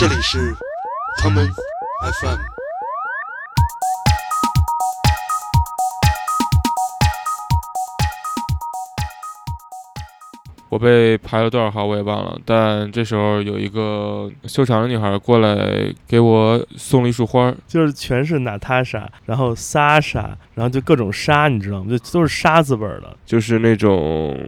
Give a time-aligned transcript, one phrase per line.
[0.00, 0.56] 这里是
[1.18, 1.46] 他们
[2.22, 2.59] ，FM。
[10.70, 21.90] 我被排了多少号我也忘了，但这时候有一个修长的女孩过来给我送了一束花，就是全是娜塔莎，然后莎莎，然后就各种沙，你知道吗？
[21.90, 24.38] 就都是沙字辈儿的，就是那种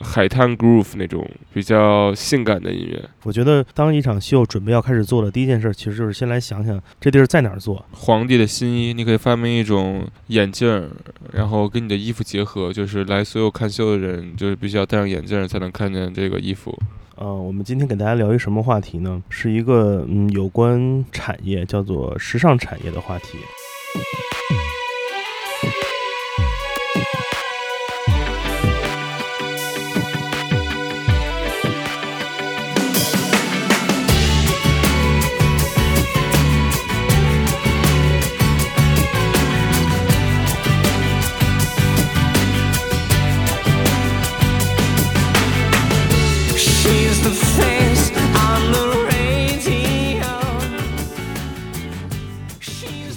[0.00, 3.02] 海滩 groove 那种比较性感的音乐。
[3.24, 7.84] 我觉得当一场秀准备要开始做的第一件事，其实就是先来想想这地儿在哪儿做。
[7.90, 10.88] 皇帝的新衣，你可以发明一种眼镜，
[11.32, 15.63] 然后跟你的衣服结合，就是来所有看秀的人，就是必须要戴上眼镜才能。
[15.64, 16.78] 能看见这个衣服。
[17.16, 19.22] 嗯，我们今天给大家聊一什么话题呢？
[19.30, 23.38] 是一个嗯，有关产业，叫做时尚产业的话题。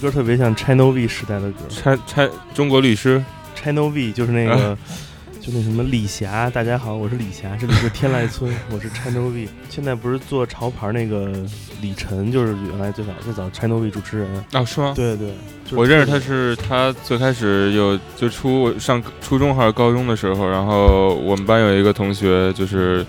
[0.07, 3.21] 歌特别像 China V 时代的歌，Ch Ch 中国律师
[3.55, 4.77] ，China V 就是那个，
[5.41, 9.49] 就那什么李霞，大家好，我是李霞，这里是天籁村，我是 China V。
[9.69, 11.33] 现在不是做潮牌那个
[11.81, 14.93] 李晨，就是原来最早最早 China V 主持人啊，是吗？
[14.95, 15.33] 对对，
[15.71, 23.05] 我认识他是他最开始有就初上初中还是高中的时候，然后我们班有一个同学就是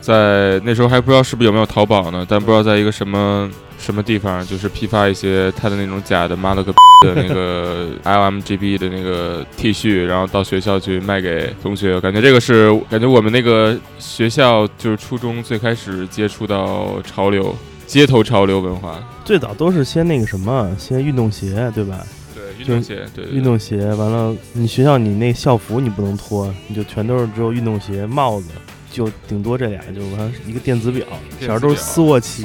[0.00, 3.50] 在那时候还不知道是不是有没有淘宝呢，但不知道在一个什么。
[3.78, 6.72] 什么地方就是批发一些他的那种假的妈了个
[7.04, 12.00] 的那个 LMGB 的那个 T 恤，然后到学校去卖给同学。
[12.00, 17.54] 感觉这个是感觉我们那个学校就是初中最开始接触到潮流、
[17.86, 19.02] 街头潮流文化。
[19.24, 22.04] 最早都是先那个什么，先运动鞋，对吧？
[22.34, 23.76] 对，运动鞋，对，运动鞋。
[23.94, 28.48] 完了，你学校你那校服你不能脱，你就全都是只有运动鞋、帽子，
[28.90, 31.06] 就顶多这俩，就完一个电子表，
[31.40, 32.44] 小时候都是斯沃琪。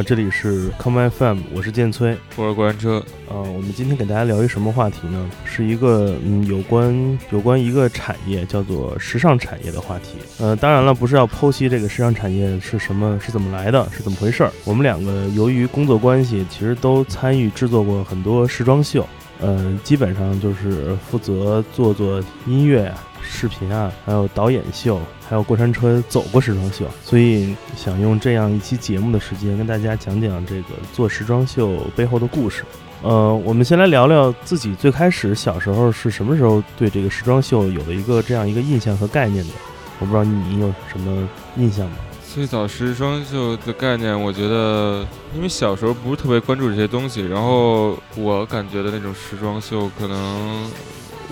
[0.00, 5.30] 呃，这里是 Come FM，我是建崔，我是过山车，呃，我们今天给大家聊一什么话题呢？
[5.44, 10.16] 是一个嗯，有关有关一个产业叫做时尚产业的话题。
[10.38, 14.50] 呃，当然了，不是要剖析这个时尚产业是什么，是怎么来的，是怎么回事儿。
[14.64, 19.06] 我们两个由于工作关系，其实都参与制作过很多时装秀，
[19.38, 23.06] 呃，基本上就是负责做做音乐啊。
[23.22, 24.98] 视频啊，还有导演秀，
[25.30, 32.64] 还有过山车走过时装秀，所以想用这样一期节目的时间跟大家讲讲这个做时装秀背后的故事。
[33.02, 39.54] 呃，我们先来聊聊自己最开始小时候是什么时候对这个时装秀有了一个这样一个印象和概念的。
[40.00, 41.92] 我不知道你有什么印象吗？
[42.34, 50.68] 最早时装秀的概念，我觉得因为小时候不是特别关注这些东西，然后我感觉的那种时装秀，可能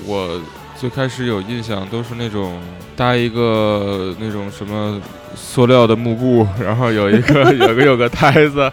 [0.06, 0.40] 我。
[0.78, 2.60] 最开始有印象都是那种
[2.94, 5.00] 搭一个那种什么
[5.34, 8.70] 塑料的幕布，然后有一个 有个有个台子，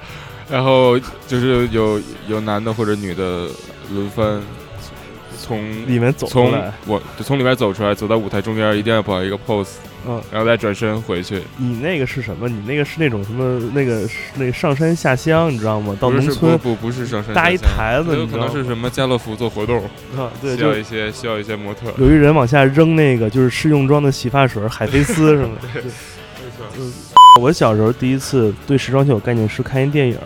[0.49, 3.47] 然后就是有有男的或者女的
[3.91, 4.41] 轮番。
[5.37, 9.75] 从里面走出来，我从里面走出来，走到舞台中间，一定要摆一个 pose，
[10.07, 11.41] 嗯，然后再转身回去。
[11.57, 12.47] 你那个是什么？
[12.47, 13.59] 你那个是那种什么？
[13.73, 15.97] 那个那个上山下乡，你知道吗？
[15.99, 19.83] 到农村不不是上山搭一台子，有可能是什么家乐福做活动
[20.17, 20.31] 啊？
[20.41, 21.93] 对，需要一些需要一些模特。
[21.97, 25.67] 有一人往下扔那个就是试用装的洗发水，海飞丝什么的。
[25.83, 26.65] 没错。
[27.41, 30.17] 我小时候第一次对时装秀有概念是看一电影，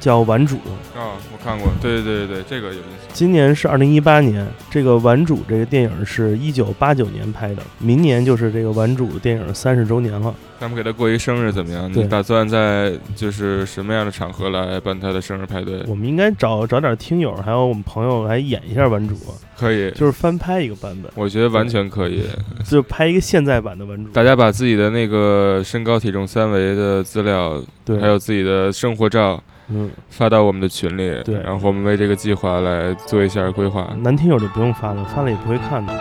[0.00, 0.56] 叫《顽主》。
[0.98, 3.08] 啊，我看过，对对对对对，这个有印象。
[3.12, 10.34] 今年是二零一八年，这个《顽主》这个电影是一九八九年拍的，明年就是这个《顽主》电影三十周年了。
[10.60, 11.88] 咱们给他过一生日怎么样？
[11.92, 15.84] 你打算在就是什么样的场合来办他的生日派对？
[15.86, 19.14] 我们应该找找点听友，还有我们朋友来演一下《顽主》，
[19.56, 22.24] 可以，就是翻拍一个版本，我觉得完全可以。
[22.68, 24.10] 就拍一个现在版的《顽主》。
[24.12, 33.94] 大家把自己的那个身高、体重、三围的资料，对，还有自己的生活照嗯，发到我们的群里，对然后我们为这个计划来做一下规划。
[34.02, 35.92] 男听友就不用发了，发了也不会看的。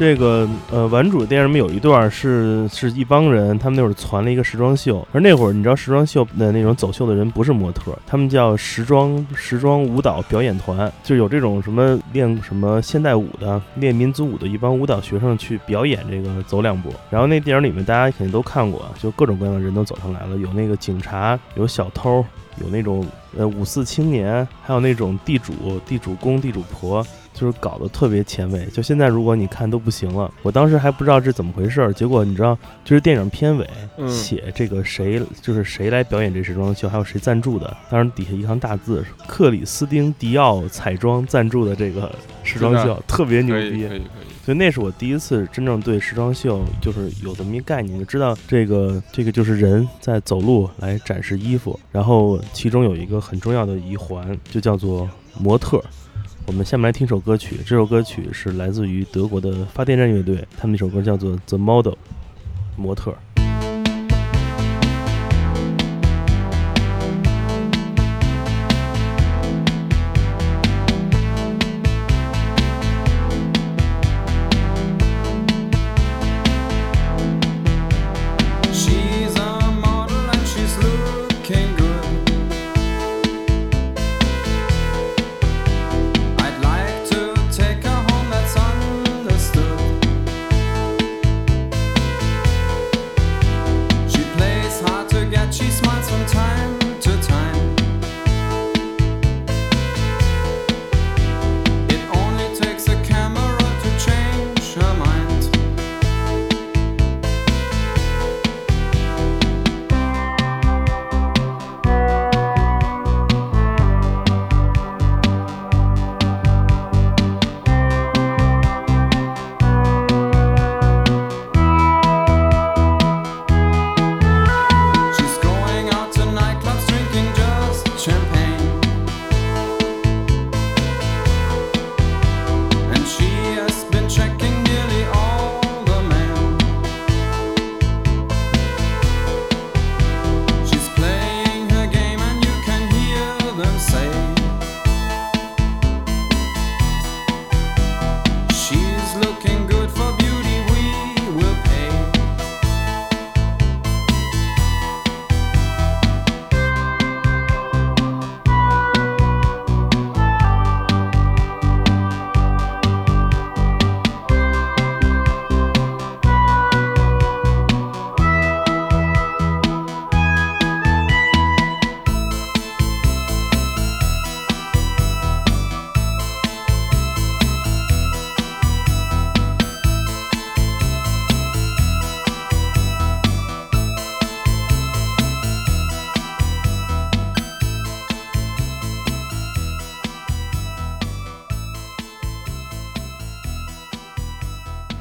[0.00, 16.90] 这个呃，顽主电影里面有一段是是一帮人，他们那会儿攒了一个时装秀，而那会儿你知道时装秀的那种走秀的人不是模特，他们叫时装时装舞蹈表演团，就有这种什么练什么现代舞的、练民族舞的一帮舞蹈学生去表演这个走两步。
[17.10, 22.24] 然后那电影里面大家肯定都看过，就各种各样的人都走上来了，有那个警察，有小偷，
[22.62, 23.06] 有那种
[23.36, 25.52] 呃五四青年，还有那种地主、
[25.86, 27.06] 地主公、地主婆。
[27.40, 30.30] 就是搞得特别前卫，就现在如果你看都不行了。
[30.42, 33.66] 我当时还不知道这怎么回事儿，结果你知道，就是电影片尾
[33.96, 37.74] 嗯写这个谁，就是谁来表演这时装秀，还有谁赞助的。
[37.88, 42.14] 当时底下一行大字是克里斯汀迪奥彩妆赞助的这个
[42.44, 43.88] 时装秀，特别牛逼。
[44.44, 55.08] 所以那是我第一次真正对时装秀就是有这么一概念，就知道这个这个就是人在走路来展示衣服，然后其中有一个很重要的一环就叫做
[55.38, 55.82] 模特。
[56.46, 61.92] 我们下面来听首歌曲，这首歌曲是来自于德国的发电站乐队，他们那首歌叫做《The Model》，
[62.76, 63.14] 模特。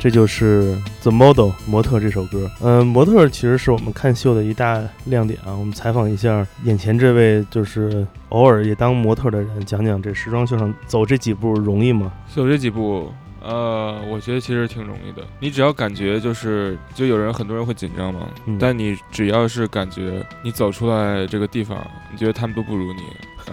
[0.10, 2.50] 这就是《The Model》模特这首歌。
[2.62, 5.54] 嗯、模特其实是我们看秀的一大亮点啊。
[5.54, 12.12] 我们采访一下眼前这位就是偶尔也当模特的人，讲讲这时装秀上走这几步容易吗？
[12.34, 15.24] 走这几步，呃，我觉得其实挺容易的。
[15.40, 21.78] 你只要感觉就是，就有人很多人会紧张嘛，嗯但你只要是感觉你走出来这个地方，
[22.12, 23.02] 你觉得他们都不如你，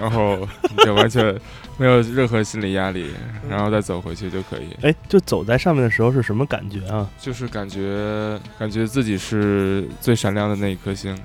[0.00, 0.38] 然后
[0.74, 1.38] 你就完全
[1.76, 3.10] 没有任何心理压力，
[3.48, 4.68] 然后再走回去就可以。
[4.82, 7.08] 哎，就走在上面的时候是什么感觉啊？
[7.20, 11.16] 就是感觉感觉自己是最闪亮的那一颗星，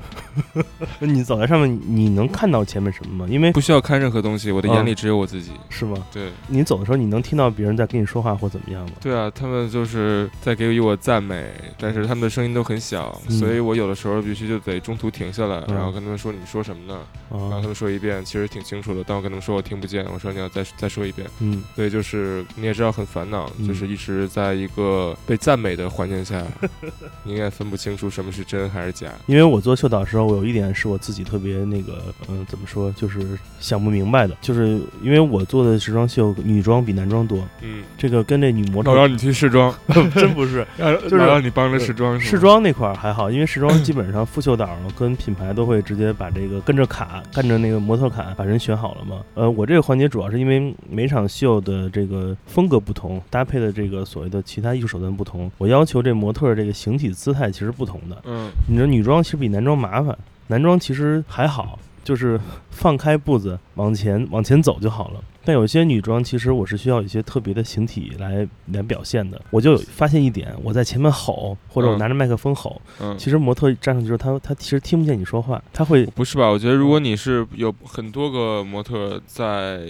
[1.00, 3.28] 你走在上面，你能看到前面什么吗？
[3.30, 5.52] 因为不需要看任何东西，我的眼里只有我自己。
[5.70, 5.98] 是吗？
[6.12, 8.92] 对你走的时候，你能听到别人在跟你说话或怎么样吗？
[9.02, 17.00] 对啊，他们就是在给予我赞美，但是他们的声音都很小，嗯所以我有的时候必须就得中途停下来，嗯然后跟他们说你们说什么呢？
[17.30, 21.28] 然后啊他，们说一遍，其实挺清楚的，但我跟他们说我听不见，我说你要再再说一遍。
[21.40, 26.44] 嗯，所以就是你也知道很烦恼，嗯就是一直在一个被赞美的环境下，
[27.24, 29.08] 你也分不清楚什么是真还是假。
[29.28, 33.20] 因为我做秀导的时候，我有一点是我自己特别那个，嗯、怎么说，就是
[33.60, 39.74] 想不明白的，就是因为我做的时装秀，女装比男装多，嗯，这个跟这女模特我让你去试装，
[40.16, 40.66] 真不是。
[41.10, 49.22] 就是让你帮着试装，试装那块儿还好，因为试装基本上副秀导跟品牌都会直接把这个跟着卡，跟着那个模特卡把人选好了嘛。
[49.36, 58.20] 呃，我这个环节主要是因为每场秀的这个风格不同，搭配的这个所谓的其他艺术手段不同，我要求这模特这个形体姿态其实不同的。
[58.26, 62.40] 嗯，你说女装其实比男装麻烦，男装其实还好，就是
[62.72, 65.22] 放开步子往前往前走就好了。
[65.44, 69.42] 但有些女装其实我是需要一些特别的形体来来表现的。
[69.50, 76.50] 我就发现一点，我在前面吼，或者我嗯拿着麦克风吼，嗯，其实模特站上去之后，他他其实听不见你说话，他会不是吧？
[76.50, 79.88] 我觉得如果你是有很多个模特在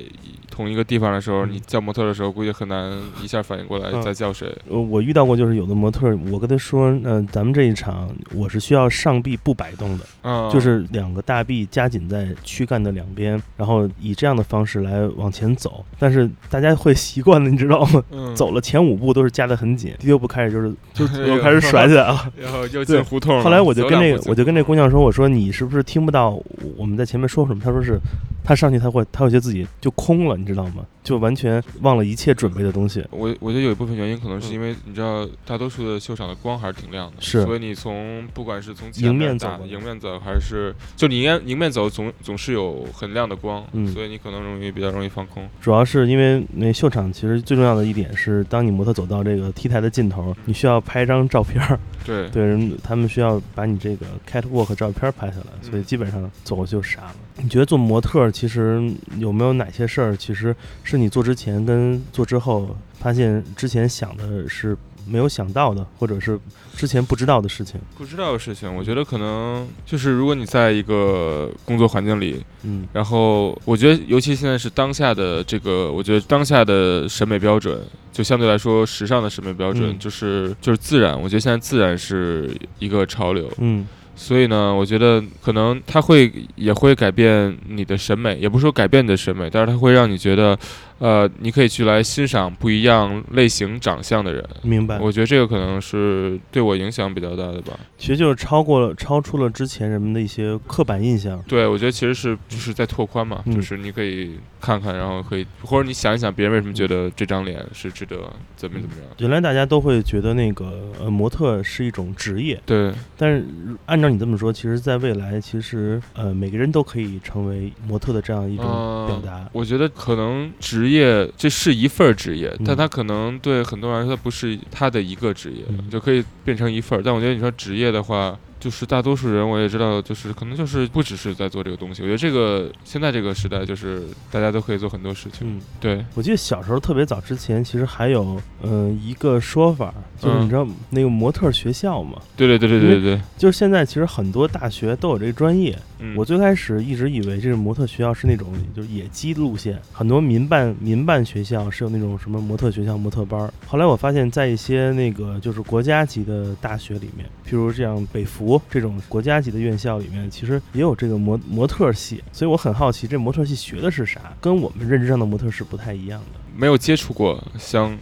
[0.49, 2.91] 同一个地方的时候，嗯你叫模特的时候，估计很难
[3.23, 4.47] 一下反应过来嗯在叫谁。
[4.69, 15.83] 呃，我遇到过，就是有的模特，我跟他说，嗯、咱们这一场我是需要上臂不摆动的，啊，就是两个大臂夹紧在躯干的两边，然后以这样的方式来往前走。
[15.99, 18.03] 但是大家会习惯的，你知道吗？
[18.11, 22.31] 嗯走了前五步都是夹得很紧，第六步开始就是 就又开始甩起来了。
[22.37, 23.41] 然后又对进胡同。
[23.43, 26.39] 后来我就跟那个我就跟那姑娘说，我说你是不是听不到
[26.77, 27.61] 我们在前面说什么？
[27.63, 27.99] 她说是，
[28.43, 30.85] 她上去她会她会觉得自己就空了，你知道吗？
[31.03, 33.05] 就完全忘了一切准备的东西。
[33.11, 34.53] 我我觉得有一部分原因可能是嗯。
[34.53, 37.43] 因为你知道，大多数的秀场的光还是挺亮的，是。
[37.43, 43.87] 所以你从不管是从前迎面走迎面走，还是就你迎面迎面走总总是有很亮的光，嗯。
[43.87, 45.47] 所以你可能容易比较容易放空。
[45.59, 55.85] 主要是因为那秀场其实最重要的一点是，当你模特走到这个 T 台的尽头，你需要拍一张照片儿， 对，对人他们需要把你这个 catwalk 照片拍下来，所以嗯。
[55.91, 57.15] 基本上走过去就傻了。
[57.41, 58.81] 你觉得做模特儿其实
[59.17, 66.39] 有没有哪些事儿，其实是你做之前跟做之后发现之前想的是没有想到的，或者是
[66.77, 67.81] 之前不知道的事情？
[67.97, 77.81] 不知道的事情，我觉得可能就是如果你在一个工作环境里，嗯然后我觉得尤其现在是当下的这个，我觉得当下的审美标准，
[78.11, 81.19] 就相对来说时尚的审美标准，嗯就是就是自然。
[81.19, 83.87] 我觉得现在自然是一个潮流，嗯
[84.21, 90.55] 所以呢，我觉得可能它会也会改变你的审美，也不是说改变你的审美，但是它会让你觉得，
[91.01, 94.47] 呃，你可以去来欣赏不一样类型长相的人。
[94.61, 94.99] 明白。
[94.99, 97.73] 我觉得这个可能是对我影响比较大的吧。
[97.97, 101.43] 其实就是超过了超出了之前人们的一些刻板印象。
[101.47, 108.17] 对，我觉得其实是就是在拓宽嘛，嗯就是你可以看看，然后可以或者你想一想别人为什么觉得这张脸是值得
[108.55, 109.07] 怎么怎么样。
[109.17, 113.43] 原来大家都会觉得那个呃模特是一种职业，对，但是
[113.87, 119.49] 按照你这么说，其实在未来，其实呃每个人都可以成为模特的这样一种嗯表达。
[119.51, 127.01] 我觉得可能职业这是一份职业，嗯但它可能对很多人来说，它不是他的一个职业，嗯就可以变成一份儿。
[127.03, 132.01] 但我觉得你说职业的话，就是大多数人我也知道，就是可能就是不只是在做这个东西。
[132.01, 135.47] 我觉得这个现在这个时代，就是大家都可以做很多事情。
[135.47, 138.23] 嗯，对，我记得小时候特别早之前，其实还有
[138.61, 145.75] 嗯、呃一个说法，就是嗯你知道那个模特学校嘛，对对对对对对对，就是现在其实很多大学都有这个专业。
[145.97, 153.53] 嗯，我最开始一直以为这个模特学校是那种就是野鸡路线，很多民办民办学校是有那种什么模特学校、模特班儿。
[153.67, 162.23] 后来我发现，在一些那个就是国家级的大学里面，譬如这样北服这种国家级的院校里面，其实也有这个模模特系。
[162.31, 164.21] 所以我很好奇，这模特系学的是啥？
[164.39, 166.39] 跟我们认知上的模特是不太一样的。
[166.55, 167.95] 没有接触过像，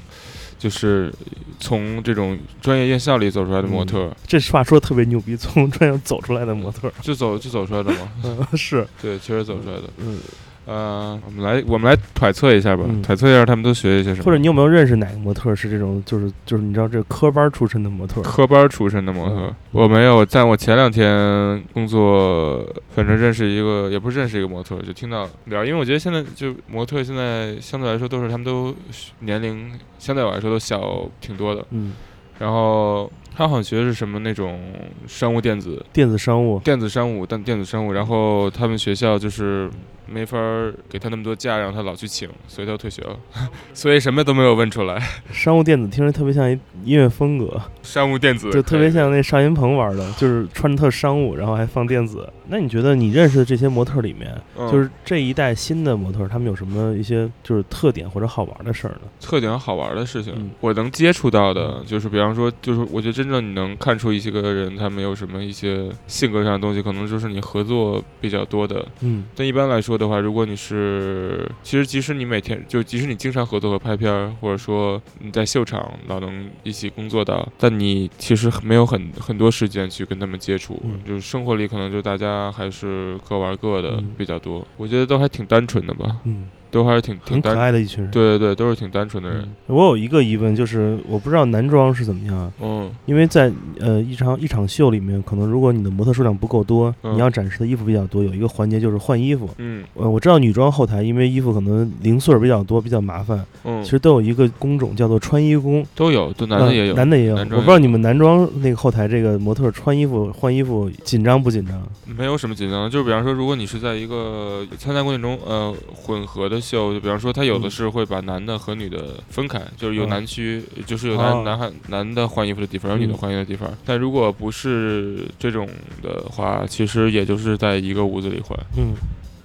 [0.59, 1.11] 就是
[1.59, 8.11] 从这种专业院校里走出来的模特，这话说的特别牛逼，从专业走出来的模特，就走就走出来的吗。
[8.23, 9.83] 嗯， 是，对，确实走出来的。
[9.97, 10.19] 嗯
[10.65, 14.23] 呃，我们来我们来揣测一下吧，嗯揣测一下他们都学一些什么。
[14.23, 18.21] 或者你有没有认识哪个模特是这种，就是就是你知道这科班出身的模特？
[18.21, 20.23] 科班出身的模特嗯，我没有。
[20.23, 22.63] 在我前两天工作，
[22.93, 25.65] 反正认识一个，也不是认识一个模特，就听到聊。
[25.65, 28.75] 因为我觉得现在就模特现在相对来说都是他们都
[29.21, 31.65] 年龄相对我来说都小挺多的。
[31.71, 31.93] 嗯，
[32.37, 34.59] 然后他好像学的是什么那种
[35.07, 37.93] 商务电子，电子商务，电子商务，但电子商务。
[37.93, 39.71] 然后他们学校就是
[40.05, 43.17] 没法儿给他那么多假，让他老去请，所以他要退学了。
[43.73, 45.01] 所以什么都没有问出来。
[45.31, 52.29] 商务电子听着特别像一音乐风格，商务电子就特别像那邵云鹏玩的，就是穿着特商务，然后还放电子。
[52.51, 59.01] 那你觉得你认识的这些模特里面，嗯就是这一代新的模特，他们有什么一些就是特点或者好玩的事儿呢？
[59.21, 68.85] 特点好玩的事情，嗯我能接触到的，就是比方说，就是我觉得真正你能看出一些个人他没有什么一些性格上的东西，可能就是你合作比较多的。
[69.01, 84.65] 嗯但一般来说的话，如果你是，其实即使你每天就即使你经常合作和拍片儿，或者说你在秀场老能一起工作到，但你其实没有很很多时间去跟他们接触，嗯就是生活里可能就大家还是各玩各的嗯比较多。
[84.77, 88.11] 我觉得都还挺单纯的吧，嗯，都还是挺挺可，爱的一群人。
[88.11, 89.41] 对对对，都是挺单纯的人。
[89.41, 99.49] 嗯，我有一个疑问，就是我不知道男装是怎么样啊，嗯因为在呃一场一场秀里面，可能如果你的模特数量不够多，嗯你要展示的衣服比较多，有一个环节就是换衣服。
[99.57, 107.35] 嗯呃，我知道女装后台因为衣服可能零碎儿比较多，比较麻烦，嗯，其实都有一个工种叫做穿衣工，都有，都男的呃也有，男的也有。
[107.35, 111.81] 我不知道你们男装那个后台这个模特穿衣服换衣服紧张不紧张？
[112.17, 117.71] 没有什么紧张，就是比方说，如果你是在一个参加过程中呃混合的秀，就比方说他有的嗯。
[117.71, 120.09] 是会把男的和女的分开，就是有嗯。
[120.09, 121.43] 男区，就是有男、哦。
[121.43, 123.17] 男孩男的换衣服的地方，有女的嗯。
[123.17, 123.69] 换衣服的地方。
[123.85, 125.67] 但如果不是这种
[126.01, 128.57] 的话，其实也就是在一个屋子里换。
[128.77, 128.93] 嗯。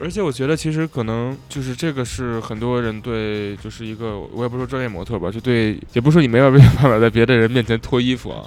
[0.00, 8.42] 而且我觉得，其实可能就是这个是很多人对，就是一个我也不说专业模特吧，就对，也不是说你没有办法在别的人面前脱衣服啊，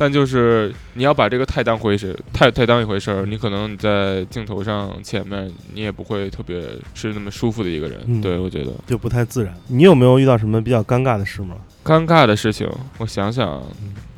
[0.00, 6.58] 但就是你要把这个太当回事，太太当一回事儿，你可能你在镜头上前面，你也不会特别
[6.94, 8.00] 是那么舒服的一个人。
[8.06, 9.54] 嗯对我觉得就不太自然。
[9.68, 11.54] 你有没有遇到什么比较尴尬的事吗？
[11.84, 13.62] 尴尬的事情，我想想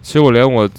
[0.03, 0.71] 其实我连我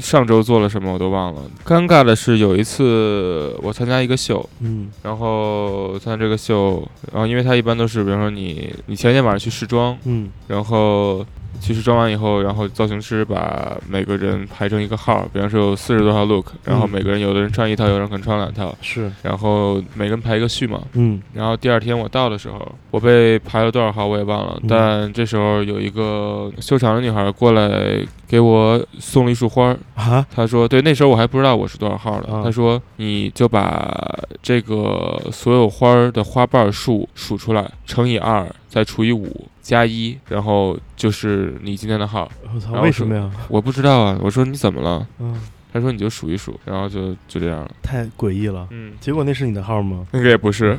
[0.00, 1.42] 上周做了什么我都忘了。
[1.64, 11.24] 尴尬的是有一次我参加一个秀，嗯然后参加这个秀，然后因为他一般都是，比如说你你前一天晚上去试妆，嗯然后
[11.60, 19.10] 去试妆完以后，然后造型师把每个人排成一个号，比方说有四十多号 look，然后嗯每个人有的人穿一套，有的人可能穿两套，是。
[19.22, 20.80] 然后每个人排一个序嘛。
[20.94, 21.20] 嗯。
[21.32, 24.68] 然后第二天我到的时候，我被排了多少号我也忘了，嗯。
[24.68, 32.32] 但这时候有一个修长的女孩过来给我送了一束花儿，啊她说：“对，那时候我还不知道我是多少号的。
[32.32, 42.30] 啊她说：“你就把这个所有花儿的花瓣数数出来，乘以二，再除以五，加一，然后就是你今天的号。
[42.54, 45.06] 我操然，后为什么呀？”我不知道啊，我说你怎么了？
[45.18, 45.40] 嗯，
[45.72, 47.70] 她说你就数一数，然后就就这样了。
[47.82, 48.66] 太诡异了。
[48.70, 50.06] 嗯，结果那是你的号吗？
[50.12, 50.78] 那个也不是，啊，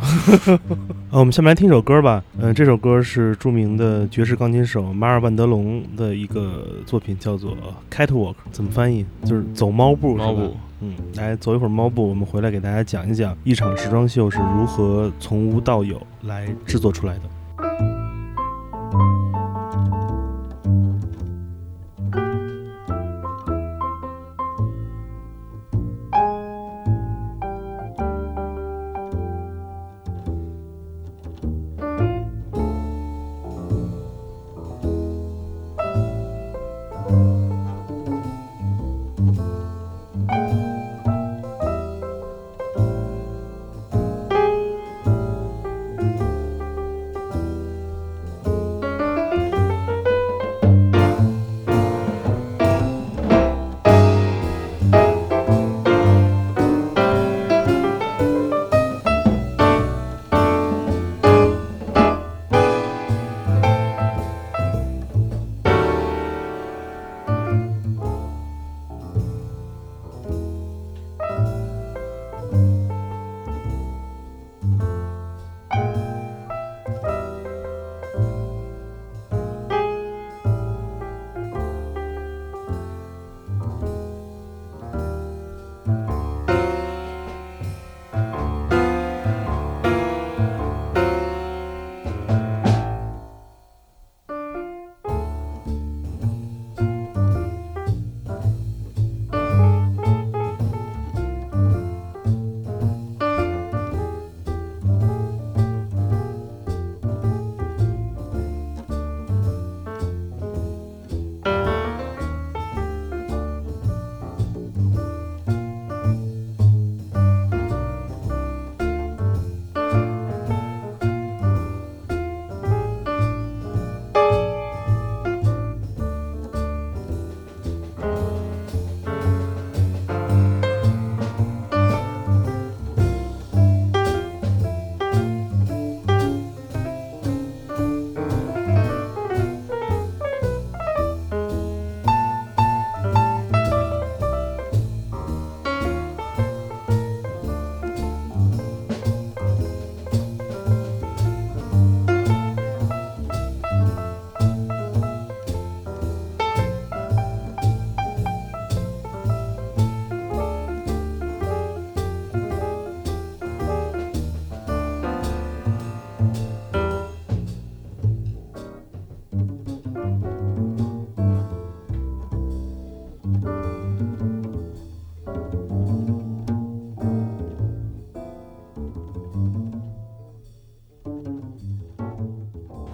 [1.19, 2.23] 我们下面来听首歌吧。
[2.39, 7.51] 嗯、这首歌是著名的爵士钢琴手马尔万德龙的一个作品，叫做
[7.91, 9.05] 《Catwalk》，怎么翻译？
[9.23, 10.55] 就是走猫步，猫步。
[10.81, 17.23] 嗯，来走一会儿猫步，我们回来给大家讲一讲一场时装秀是如何从无到有来制作出来的。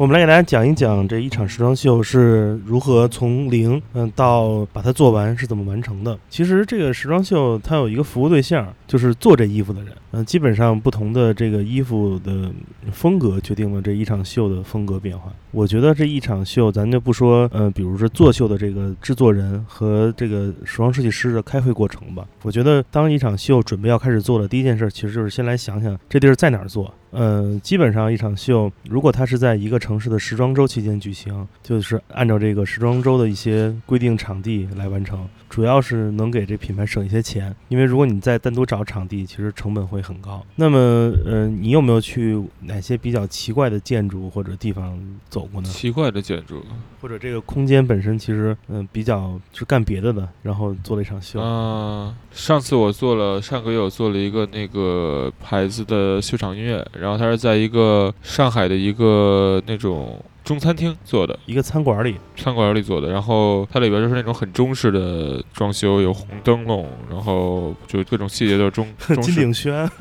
[0.06, 6.16] 我们来给大家讲一讲这一场时装秀是如何从零嗯到把它做完是怎么完成的。
[6.30, 9.92] 其实这个时装秀它有一个服务对象，就是做这衣服的人。
[10.12, 12.52] 嗯、基本上不同的这个衣服的
[12.92, 15.34] 风格决定了这一场秀的风格变化。
[15.50, 22.24] 我觉得这一场秀，咱就不说，呃，比如说做秀的这个制作人和这个时装设计师的开会过程吧。
[22.44, 26.94] 我觉得当一场秀准备要开始做的第一件事，其实就是先来想想这地儿在哪儿做。
[27.12, 37.56] 呃，基本上一场秀，如果它是在一个城市的时装周期间举行，就是按照这个时装周的一些规定场地来完成，主要是能给这品牌省一些钱。
[37.70, 40.46] 因为如果你再单独找场地，其实成本会很高。
[40.56, 40.78] 那么，
[41.26, 45.70] 呃，你有没有去哪些比较奇怪的建筑或者地方走过呢？
[45.70, 46.64] 奇怪的建筑
[47.00, 51.40] 或者这个空间本身其实，嗯、比较是干别的的，然后做了一场秀。
[51.40, 69.92] 啊、上次我做了，上个月我做了一个那个牌子的秀场音乐，然后他是在一个上海的一个那种中餐厅做的，一个餐馆里，餐馆里做的，然后它里边就是那种很中式的装修，有红灯笼，然后就各种细节都是中 中金式，鼎轩，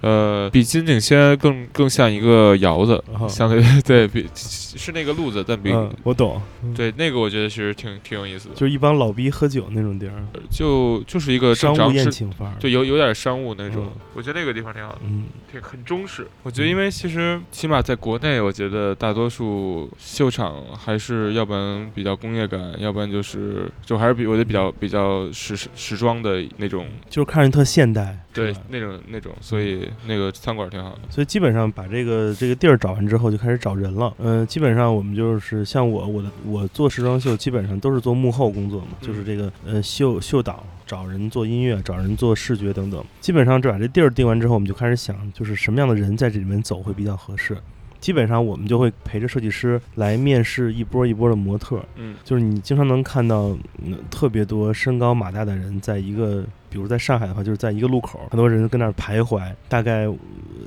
[0.00, 6.40] 呃，比金鼎轩更更像一个窑子，哦相对对比是那个路子，但比、嗯，我懂，
[6.74, 10.14] 对那个我觉得其实挺挺有意思的，就是一帮老逼喝酒那种地儿，
[10.50, 12.54] 就就是一个商务宴请范儿。
[12.58, 14.00] 就有有点商务那种，嗯。
[14.14, 16.26] 我觉得那个地方挺好的，嗯，挺很中式。
[16.42, 31.00] 我觉得，因为其实起码在国内，我觉得大多数秀场还是要不然比较工业感，要不然就是就还是比我觉得比较比较时时装的那种，就是看着特现代，对那种那种，所以那个餐馆挺好的。
[31.10, 34.12] 所以基本上把这个这个地儿找完之后，就开始找人了。
[34.18, 43.04] 嗯、基本上我们就是像我我的我做时装秀，基本上都是做幕后工作嘛，嗯就是这个呃秀秀导找人做音乐，找人做视觉等等。
[43.20, 47.56] 基本上这把这地儿定完之后，我们就开始想，就是什么样的人在这里面走会比较合适。
[48.04, 60.14] 基本上我们就会陪着设计师来面试一波一波的模特，嗯就是你经常能看到、嗯、特别多身高马大的人在一个，比如在上海的话，就是在一个路口，很多人跟那儿徘徊，大概呃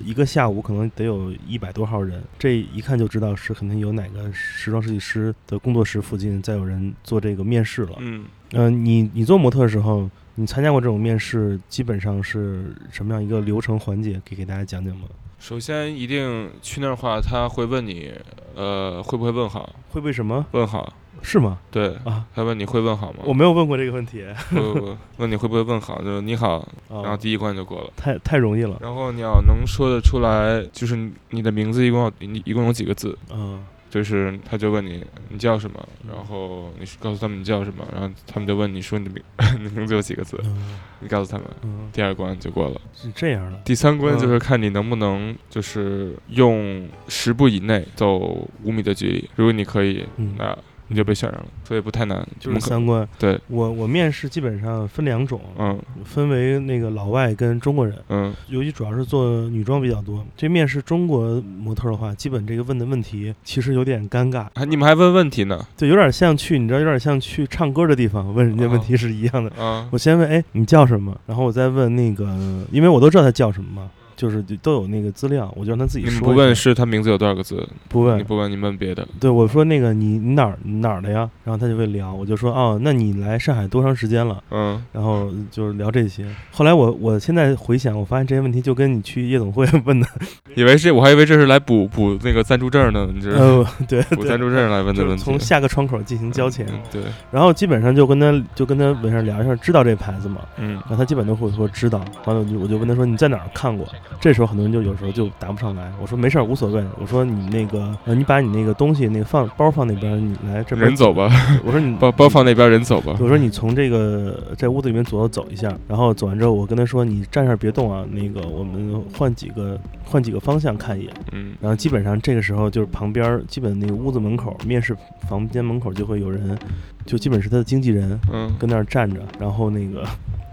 [0.04, 7.98] 一个下午可能得有一百多号人，这一看就知道是肯定有哪个时装设计师的工作室附近在有人做这个面试了。
[8.00, 14.14] 嗯，嗯、你你做模特的时候，你参加过这种面试，基本上是什么样一个流程环节？
[14.28, 15.04] 可以给大家讲讲吗？
[15.40, 18.12] 首先一定去那儿的话，他会问你，
[18.56, 19.70] 呃，会不会问好？
[19.90, 20.46] 会不会什么？
[20.52, 21.60] 问好，是吗？
[21.72, 23.20] 对，啊，他问你会问好吗？
[23.24, 24.26] 我没有问过这个问题。
[24.50, 27.90] 不不不， 问你会不会问好，就是你好，然后啊，第一关就过了。
[27.96, 28.78] 太太容易了。
[28.82, 39.24] 然后你要能说得出来，就是你你的名字一共要你一共有几个字，嗯就是他就问你你叫什么，然后你告诉他们你叫什么，然后他们就问你说你的名
[39.60, 40.80] 你的名字有几个字，嗯。
[41.00, 42.82] 你告诉他们，嗯，第二关就过了。
[42.94, 43.60] 是这样的。
[43.64, 48.18] 第三关嗯就是看你能不能就是用十步以内走
[48.64, 50.34] 五米的距离，如果你可以，嗯。
[50.38, 52.28] 那你就被选上了，所以不太难。
[52.40, 53.08] 就是三观。
[53.20, 60.26] 对，我我面试基本上分两种，嗯分为那个老外跟中国人，嗯尤其主要是做女装比较多。
[60.36, 65.66] 这面试中国模特的话，基本这个问的问题其实有点尴尬，还你们还问问题呢？
[65.78, 69.50] 对有点像去，你知道，有点像去唱歌的地方问人家问题是一样的。
[69.62, 71.18] 啊我先问，哎，你叫什么？
[71.26, 72.26] 然后我再问那个，
[72.72, 76.28] 因为我都知道他叫什么嘛，就是都有那个资料，我就让他自己说。
[76.28, 79.08] 不问是他名字有多少个字，不问你，不问你问别的。
[79.20, 81.30] 对，我说那个你你哪儿你哪儿的呀？
[81.46, 84.44] 然后他就会聊，我就说哦，那你来上海多长时间了？
[84.52, 86.26] 嗯，然后就是聊这些。
[86.52, 90.08] 后来我我现在回想，我发现这些问题就跟你去夜总会 问的，
[90.56, 95.24] 以为是我还以为这是来补补那个暂住证呢，你这是呃，对 补暂住，证来问的就是问题。
[95.24, 96.66] 从下个窗口进行交钱。
[96.70, 97.02] 嗯对，
[97.32, 100.42] 然后基本上就跟他就跟他问上聊一下，知道这牌子吗？
[100.58, 102.04] 嗯然后他基本都会说知道。
[102.26, 103.86] 完了我就我就问他说你在哪儿看过？
[104.20, 105.92] 这时候很多人就有时候就答不上来。
[106.02, 106.84] 我说没事儿，无所谓。
[107.00, 111.14] 我说你那个呃，你把你那个东西那个放包放那边，你来这边人走。
[111.14, 111.30] 吧，
[111.66, 113.16] 我说你包包放那边，人走吧。
[113.20, 121.14] 我说你从这个在屋子里面左右走一下，然后走完之后，我跟他说你站这儿别动啊，那个我们换几个换几个方向看一眼。
[121.32, 124.96] 嗯然后基本上这个时候就是旁边基本那个屋子门口面试
[125.28, 126.58] 房间门口就会有人，
[127.06, 130.04] 就基本是他的经纪人嗯跟那儿站着，然后那个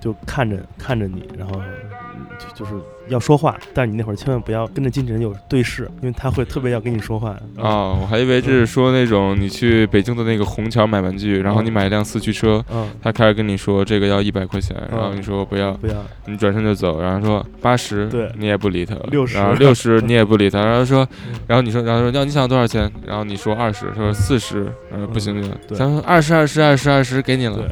[0.00, 1.68] 就看着看着你，然后嗯
[2.38, 2.72] 就就是
[3.08, 7.30] 要说话，但是你那会儿千万不要跟着经纪人有对视，因为他会特别要跟你说话。
[7.56, 15.94] 啊，我还以为这是说那种你去北京的那个虹桥买玩具，然后你买一辆四驱车，嗯，他开始跟你说这个要一百块钱，然后你说不要，不要，
[16.26, 25.78] 你转身就走，然后说八十，对你也不理他，六十然后六十你也不理他，然后说嗯，然后你说，然后说要你想多少钱，然后你说二十，他说四十，呃不行就，对。
[25.78, 27.66] 他说二十二十二十二十给你了对，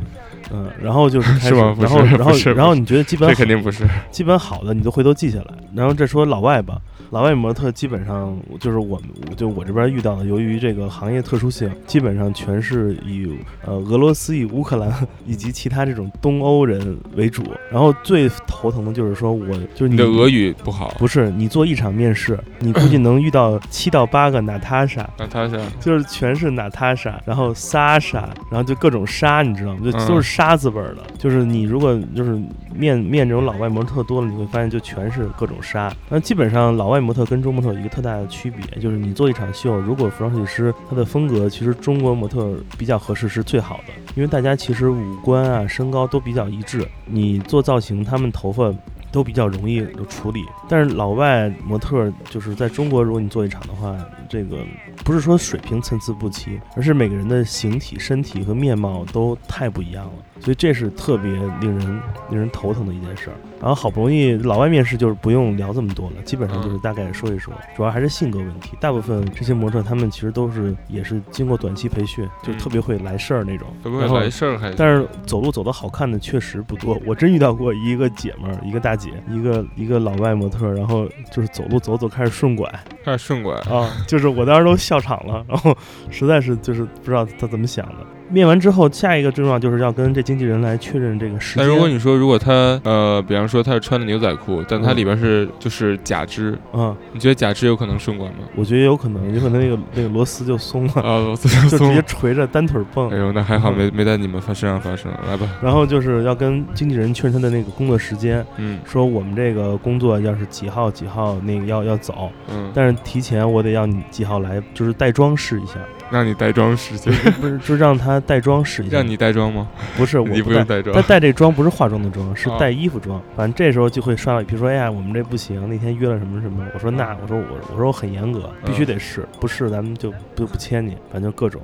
[0.53, 3.89] 嗯，然后就是 开始，是然后然后然后你觉得基本这肯定不是。
[4.11, 5.47] 基本好的你都回头记下来。
[5.75, 6.79] 然后再说老外吧，
[7.13, 13.31] 老外模特基本上就是我们就我这边遇到的，由于这个行业特殊性，基本上全是以
[13.67, 14.91] 呃俄罗斯、以乌克兰
[15.27, 17.43] 以及其他这种东欧人为主。
[17.71, 25.07] 然后最头疼的就是说我就是你你的俄语不好，不是你做一场面试，你估计能遇到七到八个娜塔莎。
[25.19, 29.81] 娜塔莎就是全是娜塔莎，然后莎莎，然后就各种莎，你知道吗？
[29.85, 31.03] 就嗯都是沙字辈儿的。
[31.19, 32.41] 就是你如果就是
[32.75, 35.93] 面面这种老外模特多了，你会发现就全是各种莎。
[36.09, 48.73] 那基本上老外模特跟中模特有一个特大的区别，就是你做一场秀，如果服装设计师他的风格其实中国模特比较合适是最好的，因为大家其实五官啊、身高都比较一致，你做造型，他们头发。
[49.13, 53.95] 都比较容易有处理，但是老外模特就是在中国，如果你做一场的话，
[54.27, 54.57] 这个
[55.05, 60.13] 不是说水平参差不齐，而是每个人的形体、身体和面貌都太不一样了，
[60.43, 62.01] 所以这是特别令人
[62.31, 63.37] 令人头疼的一件事儿。
[63.61, 68.77] 然后好不容易老外面试就是不用聊这么多了，基本上就是大概说一说，主要还是性格问题。
[68.81, 73.69] 大部分这些模特他们其实都是也是经过短期培训，就特别会来事儿那种。
[73.81, 74.75] 特别会来事儿还？
[74.75, 82.69] 但是走路走得好看的确实不多，我真遇到过一个姐们儿，一个大姐，一个一个老外模特，然后就是走路走走开始顺拐
[83.05, 85.73] 开始顺拐，啊，就是我当时都笑场了，然后
[86.11, 87.95] 实在是就是不知道她怎么想的。
[88.33, 91.65] 面完之后，下一个症状就是要跟这经纪人来确认这个时间。
[91.65, 98.39] 那如果你说如果他呃，比方说他是穿的牛仔裤，但他嗯里边是就是假肢，嗯，你觉得假肢有可能顺管吗？
[98.57, 102.03] 我觉得有可能，有可能那个那个螺丝就松了，啊， 螺丝就直接。
[102.07, 103.17] 垂着单腿儿蹦哎。
[103.17, 105.13] 呦，那还好嗯没没在你们发身上发生。
[105.29, 115.75] 来吧，然后就是要跟经纪人确认他的那个工作时间，嗯说我们这个工作要是几号几号那个要要走，嗯，但是提前我得要你几号来，就是带妆试一下，
[116.13, 118.99] 让你带妆时间，不是，就让他带妆试一下。
[118.99, 119.67] 让你带妆吗？
[119.97, 121.01] 不是我你不带用带妆他。
[121.09, 123.21] 带这妆不是化妆的妆，是啊带衣服妆。
[123.35, 126.67] 反正这时候就会刷到，比如说，哎呀，我们这不行，那天约了什么什么。
[126.75, 131.63] 我说那，我说我我说我很严格，必须得试，不试咱们就不不签你，反正就各种。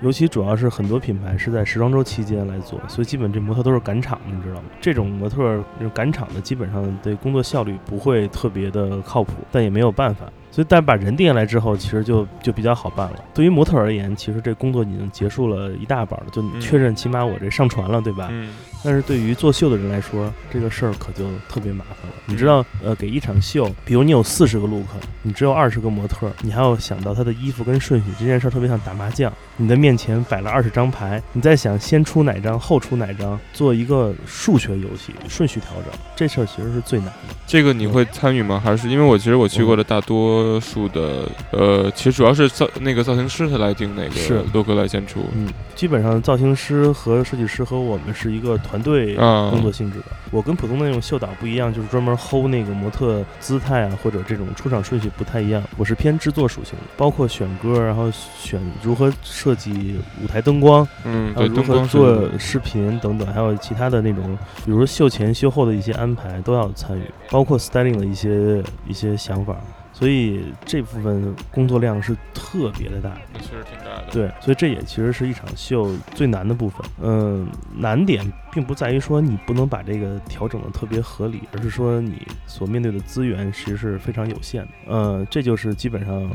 [0.00, 4.62] 尤其主要是很多品牌是在时装周期间来做，所以基本这模特都是赶场的，你知道吗？
[4.80, 5.60] 这种模特
[5.92, 10.26] 赶场的，基本上对工作效率不会特别的靠谱，但也没有办法。
[10.58, 13.24] 所以，但把人定下来之后，其实就就比较好办了。
[13.32, 18.26] 对于模特而言，其实这工作已经结束了一大半了，就你确认起码我这上传了，对吧？
[18.32, 18.48] 嗯
[18.84, 22.14] 但是对于做秀的人来说，这个事儿可就特别麻烦了。
[22.26, 24.86] 你知道，呃，给一场秀，比如你有四十个 look，
[25.22, 29.32] 你只有二十个模特，你还要想到他的衣服跟顺序，这件事儿特别像打麻将。
[29.56, 37.34] 你的面前摆了二十张牌，你在想先出哪张，后出哪张，做一个数学游戏，顺序调整，这事儿其实是最难的。
[37.48, 38.62] 这个你会参与吗？
[38.64, 50.06] 还是因为我其实我去过的大多数的呃，其实主要是造那个造型师他来定哪个 look 来先出嗯，基本上造型师和设计师和我们是一个团队啊工作性质的。
[50.30, 55.62] 我跟普通的那种秀导不一样，就是专门 hold 那个模特姿态啊，或者这种出场顺序不太一样。
[55.76, 69.56] 我是偏制作属性的，包括选歌，然后选如何设计舞台灯光，嗯，对，还有如何做视频等等，还有其他的那种，比如说秀前秀后的一些安排都要参与，包括 styling 的一些一些想法。
[69.98, 73.18] 所以这部分工作量是特别的大。
[73.34, 74.06] 那确实挺大的。
[74.12, 76.86] 对，所以这也其实是一场秀最难的部分。
[77.02, 84.68] 嗯，难点并不在于说你不能把这个调整的特别合理，而是说你所面对的资源其实是非常有限的。
[84.86, 86.30] 嗯，这就是基本上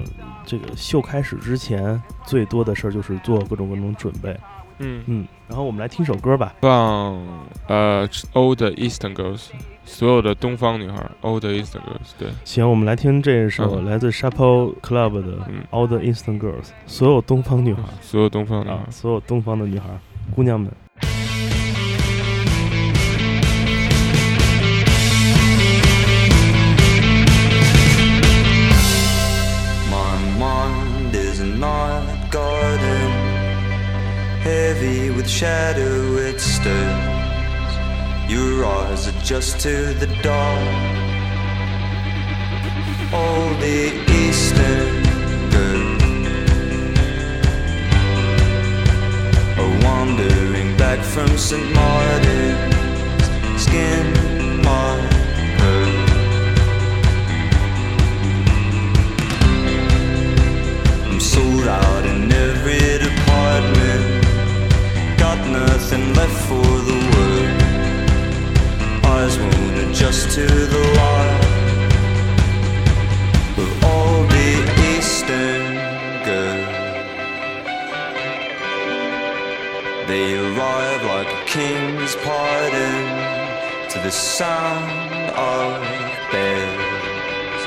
[0.46, 4.38] 这个秀开始之前最多的事儿就是做各种各种准备。
[4.80, 6.54] 嗯，嗯，然后我们来听首歌吧。
[6.62, 7.22] 放
[7.68, 9.48] 呃 Old Eastern Girls，
[9.86, 18.88] 所有的东方女孩，Old Eastern Girls，对，行，我们来听这首嗯来自 Chappell Club 的嗯《All the Instant Girls》，所有东方女孩所有东方女孩啊，。
[18.90, 19.88] 所有东方的女孩
[20.36, 20.72] 姑娘们。
[29.90, 33.03] My mind is a night garden,
[34.44, 37.74] heavy with shadow it stirs.
[38.30, 40.60] Your eyes adjust to the dark.
[43.14, 43.80] All the
[44.22, 45.04] eastern
[45.54, 46.04] girls
[49.62, 51.74] are wandering back from St.
[51.74, 52.74] Martin's.
[53.64, 54.94] Skin my.
[61.08, 62.93] I'm sold out in every
[66.16, 67.62] left for the world.
[69.06, 71.44] Eyes won't adjust to the light
[73.64, 74.52] of all the
[74.94, 75.64] Eastern
[76.28, 76.84] girls.
[80.08, 83.04] They arrive like a king's pardon
[83.92, 85.82] to the sound of
[86.32, 87.62] bells.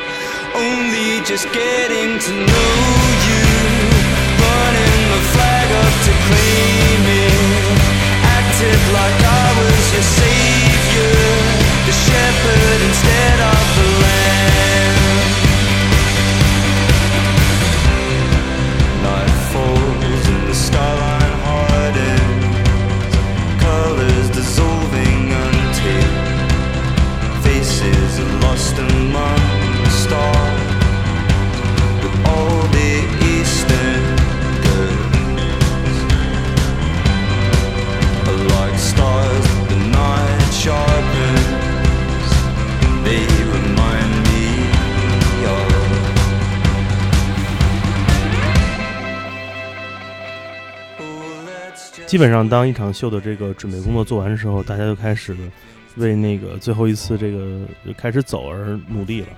[0.54, 2.78] Only just getting to know
[3.28, 3.44] you,
[4.40, 7.85] burning the flag up to claim it.
[8.58, 11.12] Like I was your savior,
[11.84, 14.24] the shepherd instead of the lamb.
[20.46, 22.44] The skyline hardens,
[23.60, 26.10] colors dissolving until
[27.42, 29.40] faces are lost among
[29.84, 30.60] the stars.
[32.02, 32.62] With all
[52.06, 55.36] 基本上，当一场秀的这个准备工作做完的时候，大家就开始
[55.96, 57.60] 为那个最后一次这个
[57.96, 59.28] 开始走而努力了。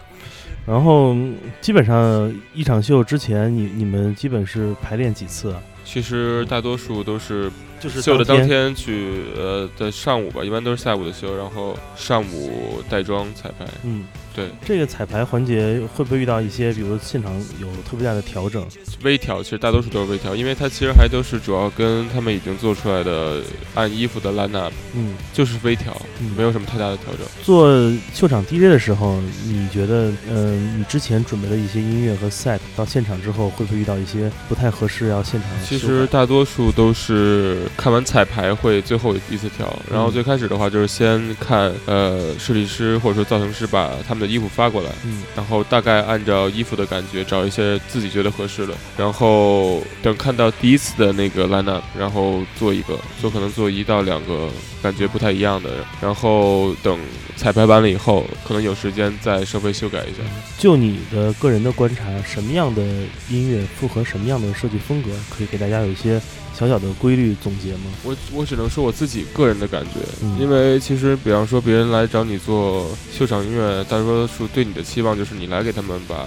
[0.66, 5.62] 然后，嗯基本上一场秀之前，你你们基本是排练几次啊？
[5.82, 7.50] 其实大多数都是
[7.80, 13.64] 就是秀的当天，天去，呃，在上午吧，一般都是下午的秀，然后上午带妆彩排。
[13.82, 14.04] 嗯，
[14.34, 18.64] 对，这个彩排环节会不会遇到一些，比如现场有特别大的调整？
[19.02, 23.42] 微调其实大多数都是微调，因为它其实还都是主要跟他们已经做出来的
[23.74, 26.28] 按衣服的 line up 嗯，就是微调，嗯。
[26.36, 27.26] 没有什么太大的调整。
[27.42, 27.68] 做
[28.14, 40.12] 秀场 DJ 的时候，你觉得，嗯、你之前准备的一些音乐和 set 到现场之后，会不会遇到一些不太合适要现场其实大多数都是看完彩排会最后一次调，然后嗯。
[40.12, 54.48] 最开始的话就是先看呃设计师或者说造型师把他们的衣服发过来，嗯然后大概按照衣服的感觉找一些自己觉得合适的，然后等看到第一次的那个 line up，然后做一个，做可能做一到两个
[54.82, 56.98] 感觉不太一样的，然后等
[57.36, 60.18] 彩排完了以后，可能有时间再稍微修改一下。
[60.58, 62.82] 就你的个人的观察，什么样的
[63.30, 66.20] 音乐符合什么样的设计风格，可以给大家有一些
[66.58, 67.84] 小小的规律总结吗？
[68.02, 76.26] 我我只能说我自己个人的感觉，嗯因为其实比方说别人来找你做秀场音乐，大多数对你的期望就是你来给他们把。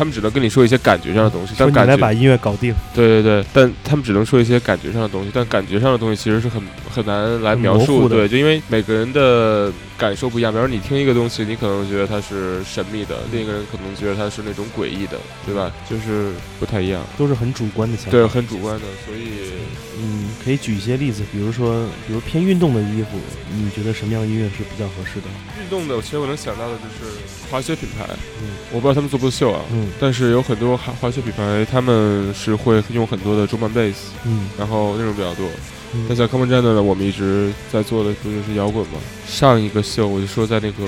[0.00, 10.50] 他们只能跟你说一些感觉上的东西，但感觉来把音乐搞定，对对对，但他们只能说一些感觉上的东西，但感觉上的东西其实是很很难来描述对，就因为每个人的感受不一样。
[10.50, 15.70] 比方说你听一个东西，你可能觉得它是神秘的，另一个人可能觉得它是那种诡异的，对吧？
[15.86, 18.12] 就是不太一样，都是很主观的想法。
[18.12, 18.86] 对，很主观的。
[19.04, 19.52] 所以
[20.00, 23.18] 嗯，可以举一些例子，比如说，比如偏运动的衣服，
[23.52, 25.26] 你觉得什么样的音乐是比较合适的？
[25.62, 27.12] 运动的，其实我能想到的就是
[27.50, 28.06] 滑雪品牌，
[28.42, 29.60] 嗯我不知道他们做不做秀啊。
[29.72, 35.46] 嗯但是有很多滑滑雪品牌，他们是会用很多的中慢贝斯，嗯然后那种比较多。
[35.92, 38.98] 嗯那像 Common 站呢，我们一直在做的不就是摇滚吗？
[39.26, 40.84] 上一个秀我就说在那个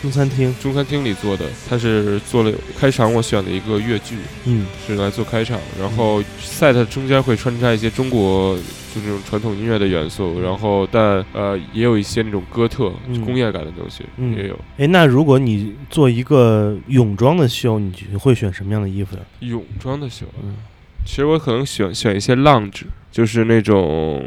[0.00, 4.66] 中餐厅，中餐厅里做的，他是做了开场，我选了一个越剧，嗯。
[4.86, 8.56] 是来做开场，然后 set 中间会穿插一些中国
[8.94, 13.20] 就那种传统音乐的元素，然后但呃也有一些那种哥特、嗯。
[13.20, 14.34] 工业感的东西、嗯。
[14.36, 14.58] 也有。
[14.78, 19.22] 哎，那如果你做一个泳装的秀，你觉会选什么样的衣服呀？
[19.40, 20.56] 泳装的秀啊，嗯。
[21.04, 24.22] 其实我可能选选一些 lounge，就是那种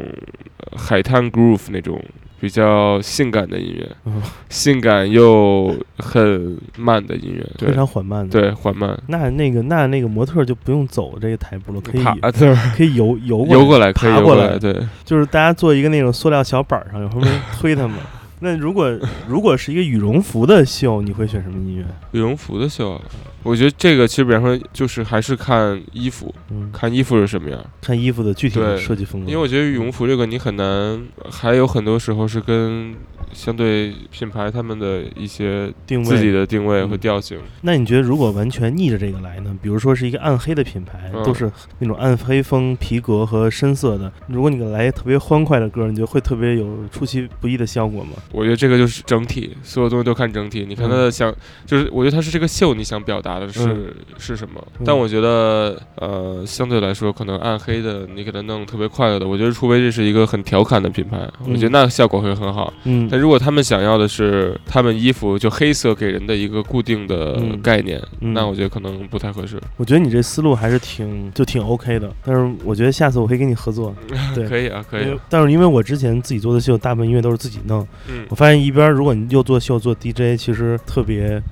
[0.58, 2.00] 呃海滩 groove 那种
[2.40, 4.20] 比较性感的音乐，嗯
[4.50, 8.40] 性感又很慢的音乐， 非常缓慢的。。
[8.40, 8.98] 对缓慢。
[9.06, 14.74] 那那个那那个模特就不用走这个台步了，可以啊， 对，可以游游游过来可以爬过来，对，
[15.04, 17.96] 就是大家做一个那种塑料小板儿上，有后面推他们。
[18.40, 21.84] 那如果 如果是一个羽绒服的秀，你会选什么音乐？
[22.12, 23.00] 羽绒服的秀啊，
[23.42, 29.30] 我觉得这个其实比方说就是还是看衣服，嗯，看衣服是什么样，看衣服的具体的设计风格。
[29.30, 32.94] 因为我觉得羽绒服这个你很难，还有很多时候是跟
[33.32, 37.38] 相对品牌他们的一些定位自己的定位和嗯调性。
[37.62, 39.56] 那你觉得如果完全逆着这个来呢？
[39.62, 44.12] 比如说是一个暗黑的品牌，嗯都是那种暗黑风、皮革和深色的。
[44.26, 48.12] 如果你来特别欢快的歌，你觉得会特别有出其不意的效果吗？
[48.32, 50.64] 我觉得这个就是整体，所有东西都看整体。
[50.68, 51.32] 你看他的想，
[51.66, 53.86] 就是我觉得他是这个秀你想表达的是、嗯
[54.18, 54.64] 是什么？
[54.78, 62.72] 嗯但我觉得呃，相对来说，可能暗黑的你给他弄特别快乐的，我觉得除非这是一个很调侃的品牌，我觉得那效果会很好。
[62.84, 69.60] 嗯但如果他们想要的是他们衣服就黑色给人的一个固定的嗯概念，嗯那我觉得可能不太合适。
[69.76, 73.94] 我觉得你这思路还是挺就挺 OK 的，但是我觉得下次我可以跟你合作。
[74.34, 81.42] 对 可以啊，可以啊，但是因为我之前自己做的秀，大部分音乐都是自己弄，嗯我发现一边如果你又做秀做 DJ，其实特别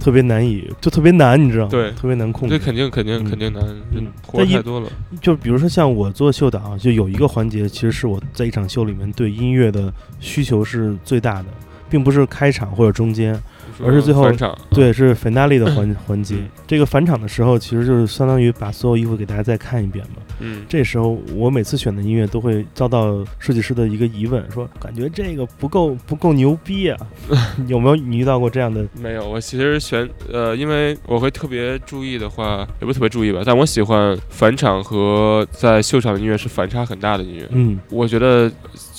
[0.00, 1.70] 特别难以，就特别难，你知道吗？
[1.70, 2.56] 对特别难控制。
[2.58, 4.88] 这肯定肯定嗯肯定难，嗯活太多了。
[5.20, 11.46] 就比如说像我做秀导，就有一个环节，其实是我在一场秀里面对音乐的需求是最大的，
[11.90, 13.40] 并不是开场或者中间，
[13.84, 16.48] 而是最后返场，对，是 finale 的环 环节嗯。
[16.66, 20.22] 这个返场的时候，其实就是相当于把所有衣服给大家再看一遍嘛。
[20.40, 26.96] 嗯，这时候我每次选的音乐都会遭到设计师的一个疑问，说感觉这个不够不够牛逼啊！
[27.66, 28.86] 有没有你遇到过这样的？
[29.00, 37.46] 没有，我其实选呃，因为我会特别注意的话，也不是特别注意吧，但我喜欢返场和在秀场的音乐是反差很大的音乐。
[37.50, 38.50] 嗯我觉得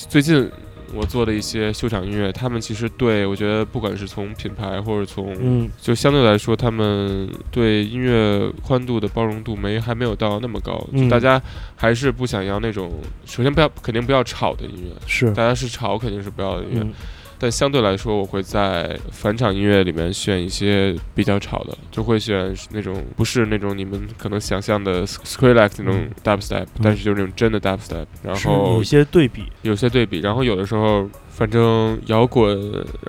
[0.10, 0.50] 最近
[0.94, 5.70] 我做的一些秀场音乐，他们其实对我觉得不管是从品牌或者从嗯。
[5.82, 11.04] 就相对来说，他们对音乐宽度的包容度没还没有到那么高，嗯。
[11.04, 11.42] 就大家
[11.76, 12.92] 还是不想要那种，
[13.26, 15.32] 首先不要肯定不要吵的音乐，是。
[15.34, 16.94] 大家是吵肯定是不要的音乐，嗯
[17.40, 26.12] 但相对来说，我会在返场音乐里面选一些比较吵的，就会选那种不是那种你们可能想象的 Skrillex 那种嗯。
[26.22, 31.10] dubstep，、但是就是那种真的 dubstep，然后有一些对比，有些对比，然后有的时候
[31.40, 32.60] 反正摇滚，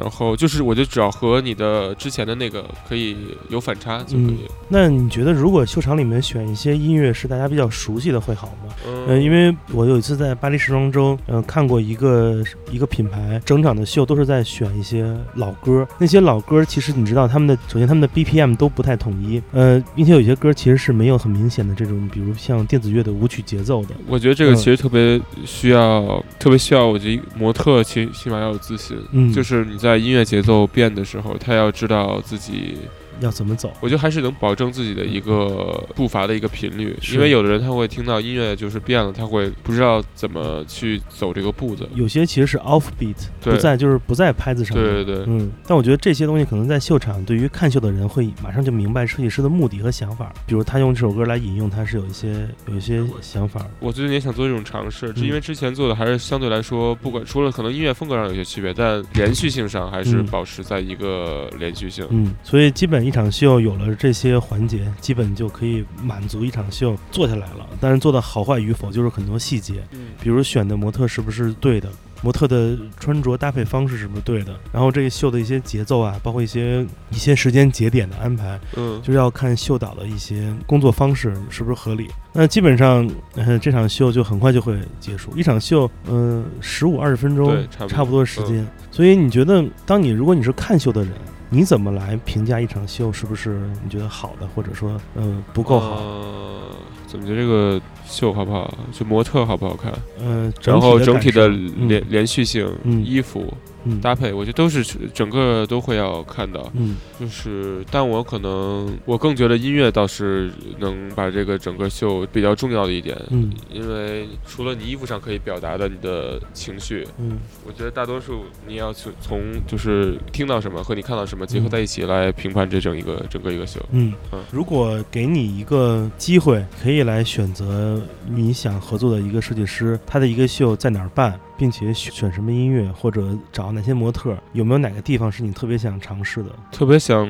[0.00, 3.16] 然后就是我就只要和你的之前的那个可以
[3.48, 4.38] 有反差就可以。
[4.68, 8.72] 那你觉得如果秀场里面选一些音乐是大家比较熟悉的会好吗？
[8.86, 32.76] 嗯呃，因为我有一次在巴黎时装周，呃，看过一个一个品牌整场的秀都是在选一些老歌，那些老歌其实你知道他们的，首先他们的 BPM 都不太统一，呃，并且有些歌其实是没有很明显的这种，比如像电子乐的舞曲节奏的，我觉得这个嗯其实特别需要，特别需要，我觉得模特起起码要有自信，嗯，就是你在音乐节奏变的时候，他要知道自己，
[33.20, 41.88] 要怎么走，我觉得还是能保证自己的一个步伐的一个频率，因为有的人他会听到音乐就是变了，他会不知道怎么去走这个步子。
[41.94, 50.32] 有些其实是 off beat，对不在就是不在拍子上，对对对，嗯，但我觉得这些东西可能在秀场，对于看秀的人会马上就明白设计师的目的和想法。
[50.46, 53.66] 比如他用这首歌来引用，他是有一些有一些想法。
[53.78, 62.06] 我最近也想做这种尝试，嗯因为之前做的还是相对来说，不管除了可能音乐风格上有些区别，但连续性上还是嗯保持在一个连续性。
[62.10, 67.68] 嗯，所以基本一场秀有了这些环节，基本就可以满足一场秀做下来了。
[67.80, 71.88] 但是做的好坏与否，就是很多细节，嗯比如选的模特是不是对的。
[72.22, 74.54] 模特的穿着搭配方式是不是对的？
[74.70, 82.06] 然后这个秀的一些节奏啊，包括一些一些时间节点的安排，嗯，就是要看秀导的一些工作方式是不是合理。
[82.32, 85.36] 那基本上，呃，这场秀就很快就会结束。
[85.36, 88.64] 一场秀，嗯、1十五二十分钟，差不多差不多时间。
[88.92, 91.12] 所以你觉得，当你如果你是看秀的人，
[91.50, 95.96] 你怎么来评价一场秀是不是你觉得好的，或者说，嗯、不够好？
[95.96, 96.60] 呃
[97.06, 98.72] 怎么觉得这个秀好不好？
[98.92, 99.92] 就模特好不好看？
[100.20, 103.52] 嗯、然后整整体的连连续性、嗯衣服
[103.84, 104.00] 嗯。
[104.00, 106.70] 搭配，我觉得都是整个都会要看到。
[106.74, 106.96] 嗯。
[107.18, 113.52] 就是，但我可能我更觉得音乐倒是能把这个整个秀比较重要的一点，嗯。
[113.72, 117.38] 因为除了你衣服上可以表达的你的情绪，嗯。
[117.66, 123.80] 我觉得大多数你要去从就是听到什么和你看到什么结合在一起来评判这整一个整个一个秀。
[123.90, 124.12] 嗯。
[124.32, 136.48] 嗯，如果给你一个机会，可以来选择你想合作的一个设计师，他的一个秀在哪儿办，并且选什么音乐，或者找哪些模特，有没有哪个地方是你特别想尝试的？
[136.72, 137.28] 特别想，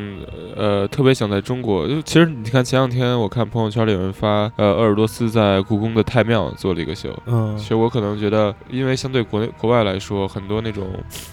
[0.54, 1.88] 呃，特别想在中国。
[1.88, 7.12] 就其实你看前两天我看朋友圈里有人发，呃，鄂尔多斯在故宫的太庙做了一个秀。
[7.26, 10.86] 嗯其实我可能觉得，因为相对国内国外来说，很多那种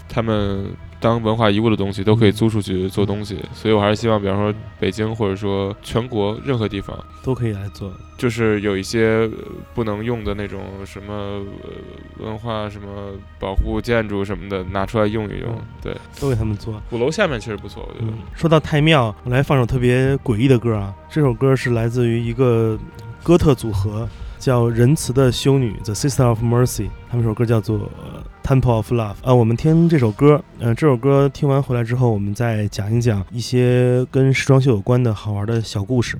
[0.08, 0.64] 他们
[1.00, 7.92] 当文化遗物的东西都可以租出去做东西，所以我还是希望，比方说北京或者说全国任何地方，都可以来做。
[8.16, 9.30] 就是有一些呃
[9.74, 11.70] 不能用的那种什么呃
[12.18, 15.64] 文化什么保护建筑什么的拿出来用一用嗯。
[15.80, 16.82] 对，都给他们做。
[16.90, 18.06] 鼓楼下面确实不错，我觉得。
[18.10, 20.92] 嗯，说到太庙，我来放首特别诡异的歌啊。
[21.08, 22.76] 这首歌是来自于一个
[23.22, 26.88] 哥特组合，叫仁慈的修女 The Sister of Mercy。
[27.08, 29.34] 他们首歌叫做呃 Temple of Love 啊。
[29.34, 36.18] 我们听这首歌，嗯、这首歌听完回来之后，我们再讲一讲一些跟时装秀有关的好玩的小故事。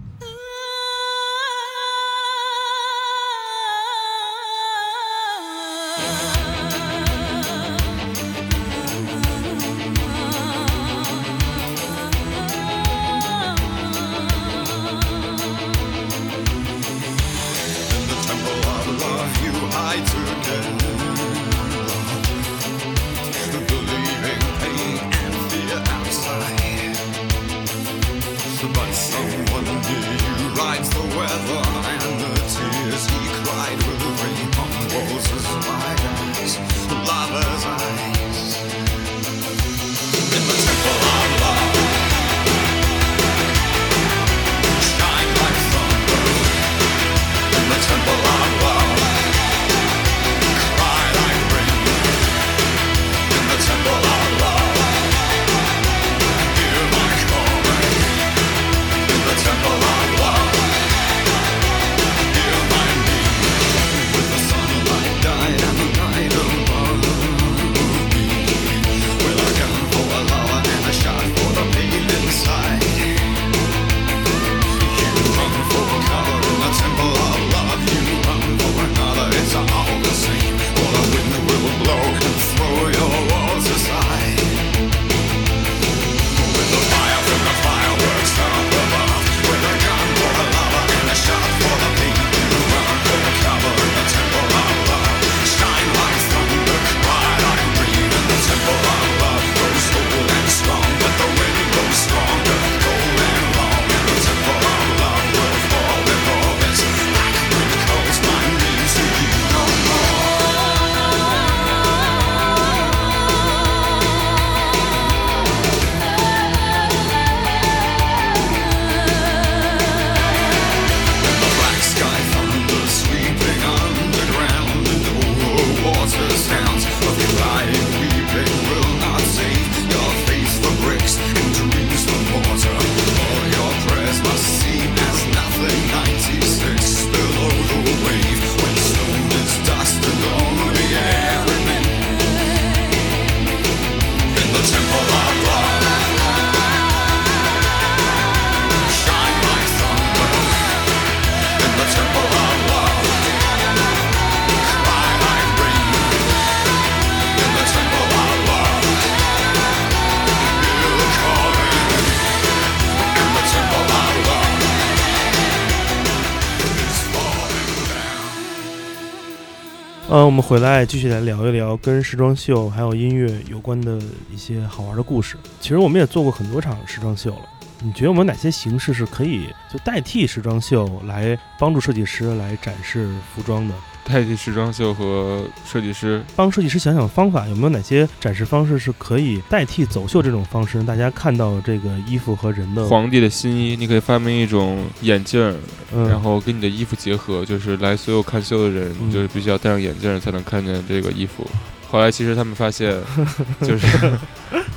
[170.18, 175.36] 呃，我们回来继续来聊一聊跟时装秀还有音乐有关的一些好玩的故事。
[175.60, 177.42] 其实我们也做过很多场时装秀了。
[177.80, 183.74] 你觉得我们哪些形式是可以就代替时装秀来帮助设计师来展示服装的？
[184.09, 192.86] 代替时装秀和设计师，帮设计师想想方法，有没有哪些展示方式是可以代替走秀这种方式，让大家看到这个衣服和人的？
[192.86, 195.54] 皇帝的新衣，你可以发明一种眼镜儿，
[195.94, 201.46] 嗯，然后跟你的衣服结合，就是来所有看秀的人，嗯就是必须要戴上眼镜才能看见这个衣服。
[201.91, 202.95] 后来其实他们发现，
[203.62, 203.86] 就是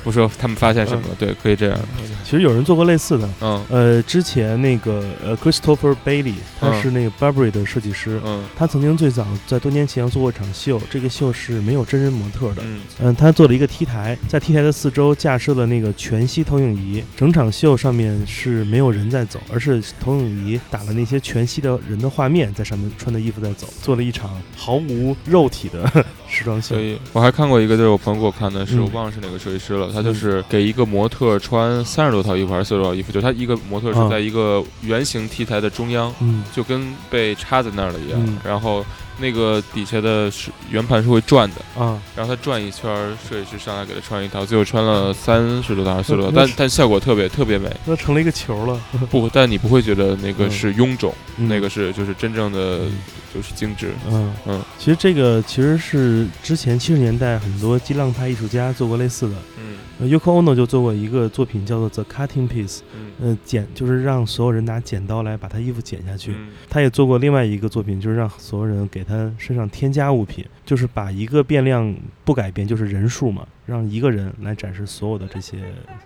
[0.03, 1.77] 不说他们发现什么，对，可以这样，
[2.23, 3.29] 其实有人做过类似的。
[3.41, 3.61] 嗯。
[3.69, 6.81] 呃，之前那个呃，Christopher Bailey，他嗯。
[6.81, 8.43] 是那个 Burberry 的设计师，嗯。
[8.55, 12.63] 他曾经最早在多年前做过一场秀，这个秀是没有真人模特的。
[12.65, 12.79] 嗯。
[13.01, 26.75] 嗯，他做了一个 T 台，在 T 台的四周架设了那个全息投影仪，整场秀上面是没有人在走，而是投影仪打了那些全息的人的画面在上面穿的衣服在走，做了一场毫无肉体的 时装秀。
[26.75, 26.79] 所。
[26.81, 28.83] 以我还看过一个，就是我朋友给我看的，是嗯。
[28.83, 34.07] 我忘了是哪个设计师了，他就是给一个模特穿三十多套衣服还是四十多套衣服，就他一个模特是啊。
[34.09, 36.43] 在一个圆形 T 台的中央，嗯。
[36.53, 38.85] 就跟被插在那儿了一样嗯，然后
[39.21, 41.81] 那个底下的是圆盘是会转的。
[41.81, 47.69] 啊，然后他转一圈儿，设计师上来给他穿一套，最后穿了三十多套还是四十多套，但但效果特别特别美。
[47.85, 48.79] 那成了一个球了。
[49.09, 52.91] 不，但你不会觉得那个嗯是臃肿，嗯那个是就是真正的嗯
[53.33, 53.91] 就是精致。
[54.09, 59.35] 嗯嗯，其实这个其实是之前七十年代很多激浪派艺术家做过类似的。
[59.57, 66.31] 嗯呃 Yoko Ono 就做过一个作品叫做 The Cutting Piece，嗯呃，剪就是让所有人拿剪刀来把他衣服剪下去。
[66.31, 75.57] 嗯他也做过另外一个作品，就是让所有人给他身上添加物品，就是把一个变量不改变，就是人数嘛，让一个人来展示所有的这些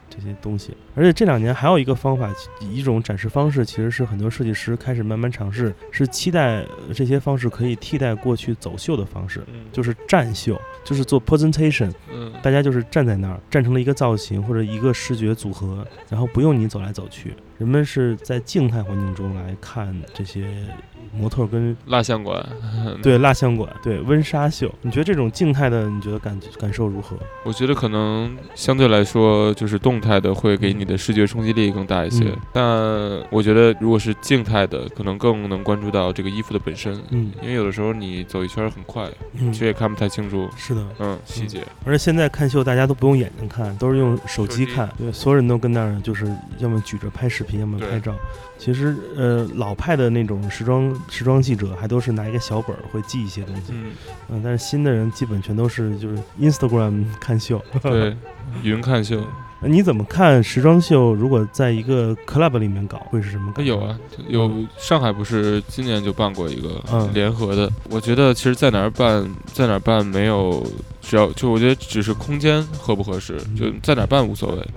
[0.08, 0.78] 这些东西。
[0.94, 6.58] 而且这两年还有一个方法，一种展示方式，其实是很多设计师开始慢慢尝试，是期待
[6.88, 20.48] 呃这些方式可以替代过去走秀的方式，嗯就是站秀，就是做 presentation，嗯大家就是站在那儿，站成了一个造型或者一个视觉组合，然后不用你走来走去，人们是在静态环境中来看这些
[21.12, 22.46] 模特跟蜡像馆，
[23.02, 24.74] 对蜡像馆、对温莎秀。
[24.82, 27.18] 你觉得这种静态的，你觉得感感受如何？
[27.44, 32.26] 我觉得可能相对来说，就是动态的会给你的视觉冲击力更大一些。
[32.26, 32.64] 嗯但
[33.30, 40.48] 我觉得如果是静态的，可能更能关注到这个衣服的本身，嗯因为有的时候你走一圈很快，嗯其实也看不太清楚。
[40.58, 40.86] 是的。
[41.00, 41.64] 嗯，细节。
[41.86, 44.90] 而且现在看秀，大家都不用眼睛看，都是用手机手机看。
[44.98, 46.26] 对，所有人都跟那儿，就是
[46.60, 48.14] 要么举着拍视频，要么拍照。
[48.58, 53.64] 其实，呃，老派的那种时装时装记者，还都是拿一个小本儿会记一些东西。
[53.70, 53.92] 嗯，
[54.30, 57.62] 嗯，但是新的人基本全都是就是 Instagram 看秀。
[57.84, 58.16] 对，
[58.64, 59.22] 云看秀。
[59.62, 61.14] 你怎么看时装秀？
[61.14, 63.72] 如果在一个 club 里面搞，会是什么感觉？
[63.72, 67.72] 有啊，有上海不是今年就办过一个嗯联合的。
[67.90, 70.64] 我觉得其实在哪儿办，在哪儿办没有，
[71.02, 74.68] 只要就我觉得只是空间合不合适，嗯就在哪儿办无所谓。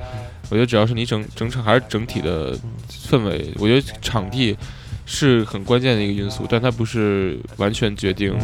[0.50, 2.56] 我觉得只要是你整整场还是整体的
[2.88, 4.56] 氛围，我觉得场地
[5.04, 8.34] 是很关键的一个因素，但它不是完全决定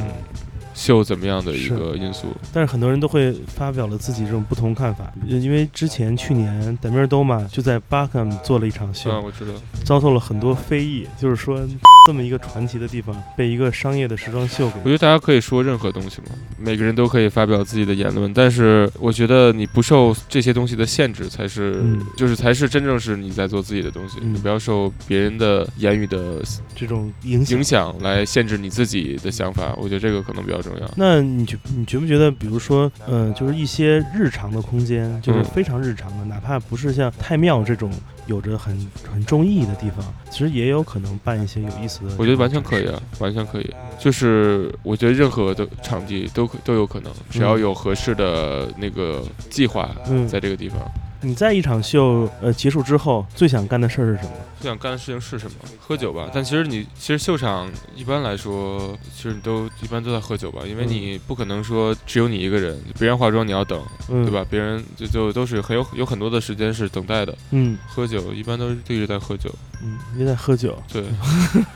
[0.74, 2.26] 秀怎么样的一个因素。
[2.52, 9.52] 但是很多人都会发表了自己这种不同看法，因为之前去年德米尔多嘛就在巴克姆做了一场秀，啊，我知道。
[9.84, 11.60] 遭受了很多非议，就是说
[12.06, 24.18] 这么一个传奇的地方被一个商业的时装秀给我觉得大家可以说任何东西嘛，每个人都可以发表自己的言论，但是我觉得你不受这些东西的限制，才是、嗯就是才是真正是你在做自己的东西。
[24.20, 26.42] 嗯你不要受别人的言语的
[26.76, 27.64] 这种影响影。
[27.64, 30.90] 响来限制你自己的想法，我觉得这个可能比较重要。
[30.96, 37.90] 那你觉你觉不觉得，比如说，嗯、就是一些日常的空间，就是嗯非常日常的，哪怕不是像太庙这种
[38.26, 38.74] 有着很
[39.10, 42.14] 很重意义的地方，其实也有可能办一些有意思的。
[42.18, 43.74] 我觉得完全可以啊，完全可以。
[43.98, 50.78] 就是我觉得任何的场地都可都有可能，只要有合适的那个计划嗯，在这个地方。
[51.24, 54.30] 你在一场秀呃结束之后，最想干的事儿是什么？
[54.60, 55.56] 最想干的事情是什么？
[55.78, 56.28] 喝酒吧。
[56.32, 64.30] 但其实你其实秀场一般来说，其实你都一般都在喝酒吧，因为嗯你不可能说只有你一个人，别人化妆你要等，嗯，对？
[64.32, 64.44] 吧？
[64.48, 67.36] 别人就就都是很有有很多的时间是等待的。
[67.50, 69.50] 嗯喝酒一般都是一直在喝酒，
[69.82, 71.04] 嗯，一直在喝酒，对，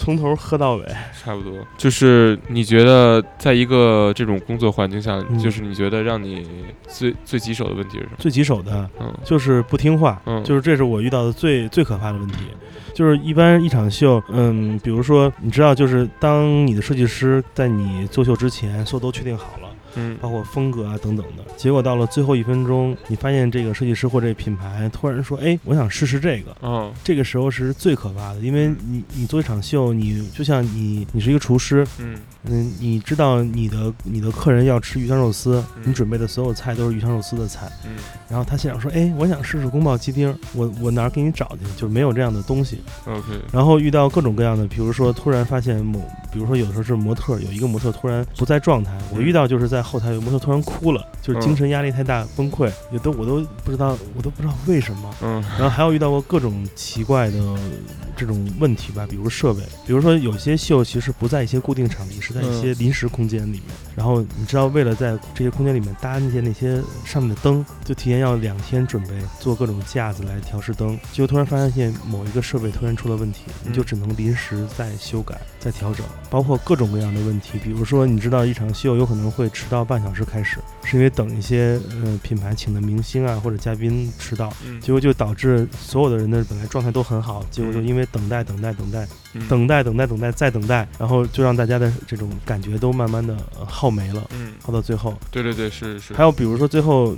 [0.04, 0.86] 从头喝到尾。
[1.24, 1.54] 差不多。
[1.78, 6.46] 就是你觉得在一个这种工作环境下，嗯就是你觉得让你
[6.88, 8.18] 最最棘手的问题是什么？
[8.20, 12.40] 最棘手的嗯就是不听话，嗯就是这是我遇到的最最可怕的问题。
[12.94, 19.63] 就是一般一场秀，嗯，比如说你知道，就是当你的设计师在你做秀之前，所有都确定好了，
[19.96, 21.44] 嗯包括风格啊等等的。
[21.58, 37.96] 结果到了最后一分钟，你发现这个设计师或这个品牌突然说：“哎，我想试试这个。”嗯这个时候是最可怕的，因为你你做一场秀，你就像你你是一个厨师，嗯嗯，你知道你的你的客人要吃鱼香肉丝，嗯你准备的所有菜都是鱼香肉丝的菜，嗯
[38.30, 41.66] 然后他心想说：“哎，我想试试宫保鸡丁，我我哪儿给你找去？
[41.76, 46.00] 就是没有这样的东西。” OK 然后遇到各种各样的，比如说突然发现某，
[46.32, 55.14] 比如说有的时候是模特，有一个模特突然不在状态，我遇到就是在后台有模特突然哭了，就是精神压力太大崩溃，也都我都不知道，我都不知道为什么。
[55.22, 57.40] 嗯然后还有遇到过各种奇怪的
[58.16, 63.64] 这种问题吧，比如设备，比如说有些秀其实不在一些固定场地，是在一些临时空间里面。
[63.96, 69.10] 然后你知道，为了在这些空间里面搭那些那些上面的灯，就提前要两天准备，
[69.40, 70.98] 做各种架子来调试灯。
[71.12, 77.60] 结果突然发现某一个设备突然出了问题，你就只能临时再修改、再调整，包括各种各样的问题。
[77.64, 84.54] 比如说，你知道一场秀有可能会迟到半小时开始，是因为等一些呃品牌请的明星啊或者嘉宾迟到。
[84.66, 95.18] 嗯结果就导致所有的人的本来状态都很好，结果就因为等待、等待、等待、嗯等待、等待、等待再等待，然后就让大家的这种感觉都慢慢的耗没了，嗯，耗到最后。
[95.32, 96.14] 对对对，是是。
[96.14, 97.16] 还有比如说最后，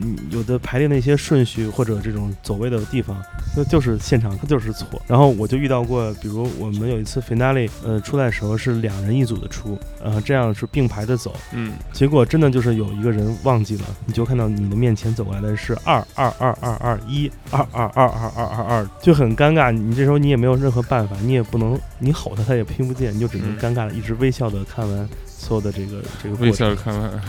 [0.00, 3.20] 嗯，有的排列的一些顺序或者这种走位的地方，
[3.56, 5.00] 那就是现场它就是错。
[5.06, 19.72] 然后我就遇到过，比如我们有一次 finale，呃，出来的时候是两人一组的出，呃，这样是并排的走，嗯结果真的就是有一个人忘记了，你就看到你的面前走过来的是二二二二二一二二二二二二二，就很尴尬。
[19.72, 26.70] 你这时候你也没有任何办法，你也不能你吼他，他也听不见，你就只能尴尬的一直微笑的看完所有的这个这个过微程。
[26.70, 27.20] 笑看完。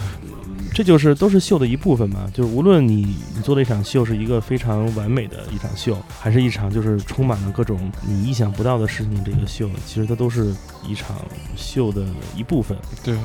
[0.71, 2.29] 这就是都是秀的一部分嘛。
[2.31, 10.53] 就是无论你你做的一场秀是一个非常完美的一场秀，还是一场就是充满了各种你意想不到的事情，这个秀其实它都是
[10.87, 11.17] 一场
[11.55, 12.05] 秀的
[12.35, 12.77] 一部分。
[13.03, 13.17] 对，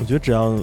[0.00, 0.58] 我觉得只要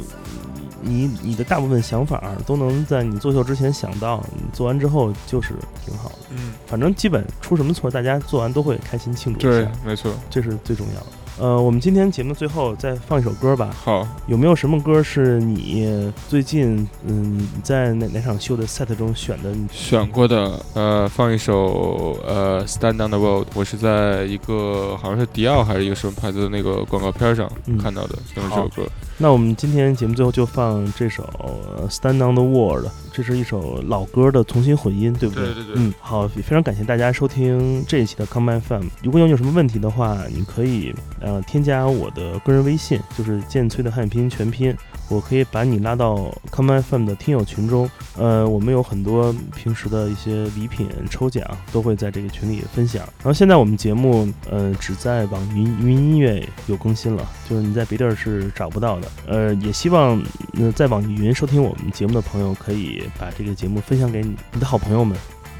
[0.81, 5.53] 你你的大部分想法都能在你做秀之前想到，你做完之后就是
[5.85, 6.15] 挺好的。
[6.31, 10.11] 嗯，反正基本出什么错，大家做完都会开心庆祝一对下，，没错。
[10.29, 11.07] 这是最重要的。
[11.39, 13.69] 呃，我们今天节目最后再放一首歌吧。
[13.83, 19.51] 好，有没有什么歌是你最近嗯在哪哪场秀的 set 中选的？
[19.51, 28.83] 你选过的，呃，放一首呃《Stand on the World》，我是在一个好像是迪奥还是一个什么牌子的那个广告片上嗯看到的，就是这首歌。
[29.19, 35.45] 那我们今天节目最后就放这首呃《Stand on the World》，这是一首老歌的重新混音，对不对？
[35.45, 38.83] 对对对嗯，好，非常感谢大家收听这一期的 Come FM。
[39.01, 44.75] 如果有有什么问题的话，你可以呃添加我的个人微信，就是剑崔的汉语拼音全拼，
[45.09, 47.89] 我可以把你拉到 Come FM 的听友群中。
[48.17, 53.03] 呃，我们有很多平时的一些礼品抽奖都会在这个群里分享。
[53.19, 59.07] 然后现在我们节目呃只在网易云云音乐有更新了，就是你在别地儿是找不到的。
[59.27, 60.21] 呃，也希望
[60.53, 65.15] 呃在网易云收听我们节目的朋友可以把这个节目分享给你你的好朋友们。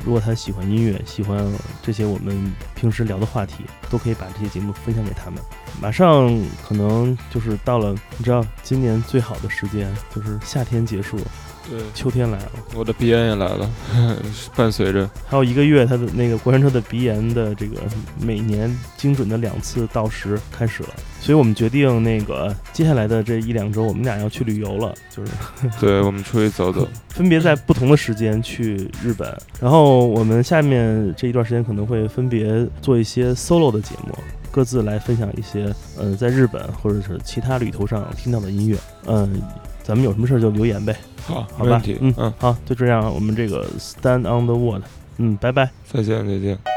[0.07, 1.45] 如果他喜欢音乐，喜欢
[1.83, 2.33] 这些我们
[2.75, 5.37] 平时聊的话题，都可以把这些节目分享给他们。
[5.81, 6.33] 马上
[6.65, 11.19] 可能就是到了，你知道今年最好的时间就是夏天结束，
[11.69, 12.51] 对，秋天来了。
[12.75, 13.69] 我的鼻炎也来了，
[14.55, 15.09] 伴随着。
[15.27, 17.81] 还有一个月，他的那个过山车的鼻炎的这个
[18.21, 20.89] 每年精准的两次到时开始了，
[21.19, 25.31] 所以我们决定那个接下来的这一两周，我们俩要去旅游了，就是
[25.79, 26.87] 对，我们出去走走。
[27.09, 34.15] 分别在不同的时间去日本，然后我们下面这一段时间可能会分别做一些 solo 的节目，
[34.51, 39.41] 各自来分享一些呃在日本或者是其他旅途上听到的音乐，嗯、
[39.87, 40.93] 咱们有什么事儿就留言呗，
[41.25, 41.81] 好，好吧？
[42.01, 44.83] 嗯嗯，好，就这样，我们这个 stand on the world，
[45.15, 45.69] 嗯，拜拜。
[45.89, 46.76] 再见，再见。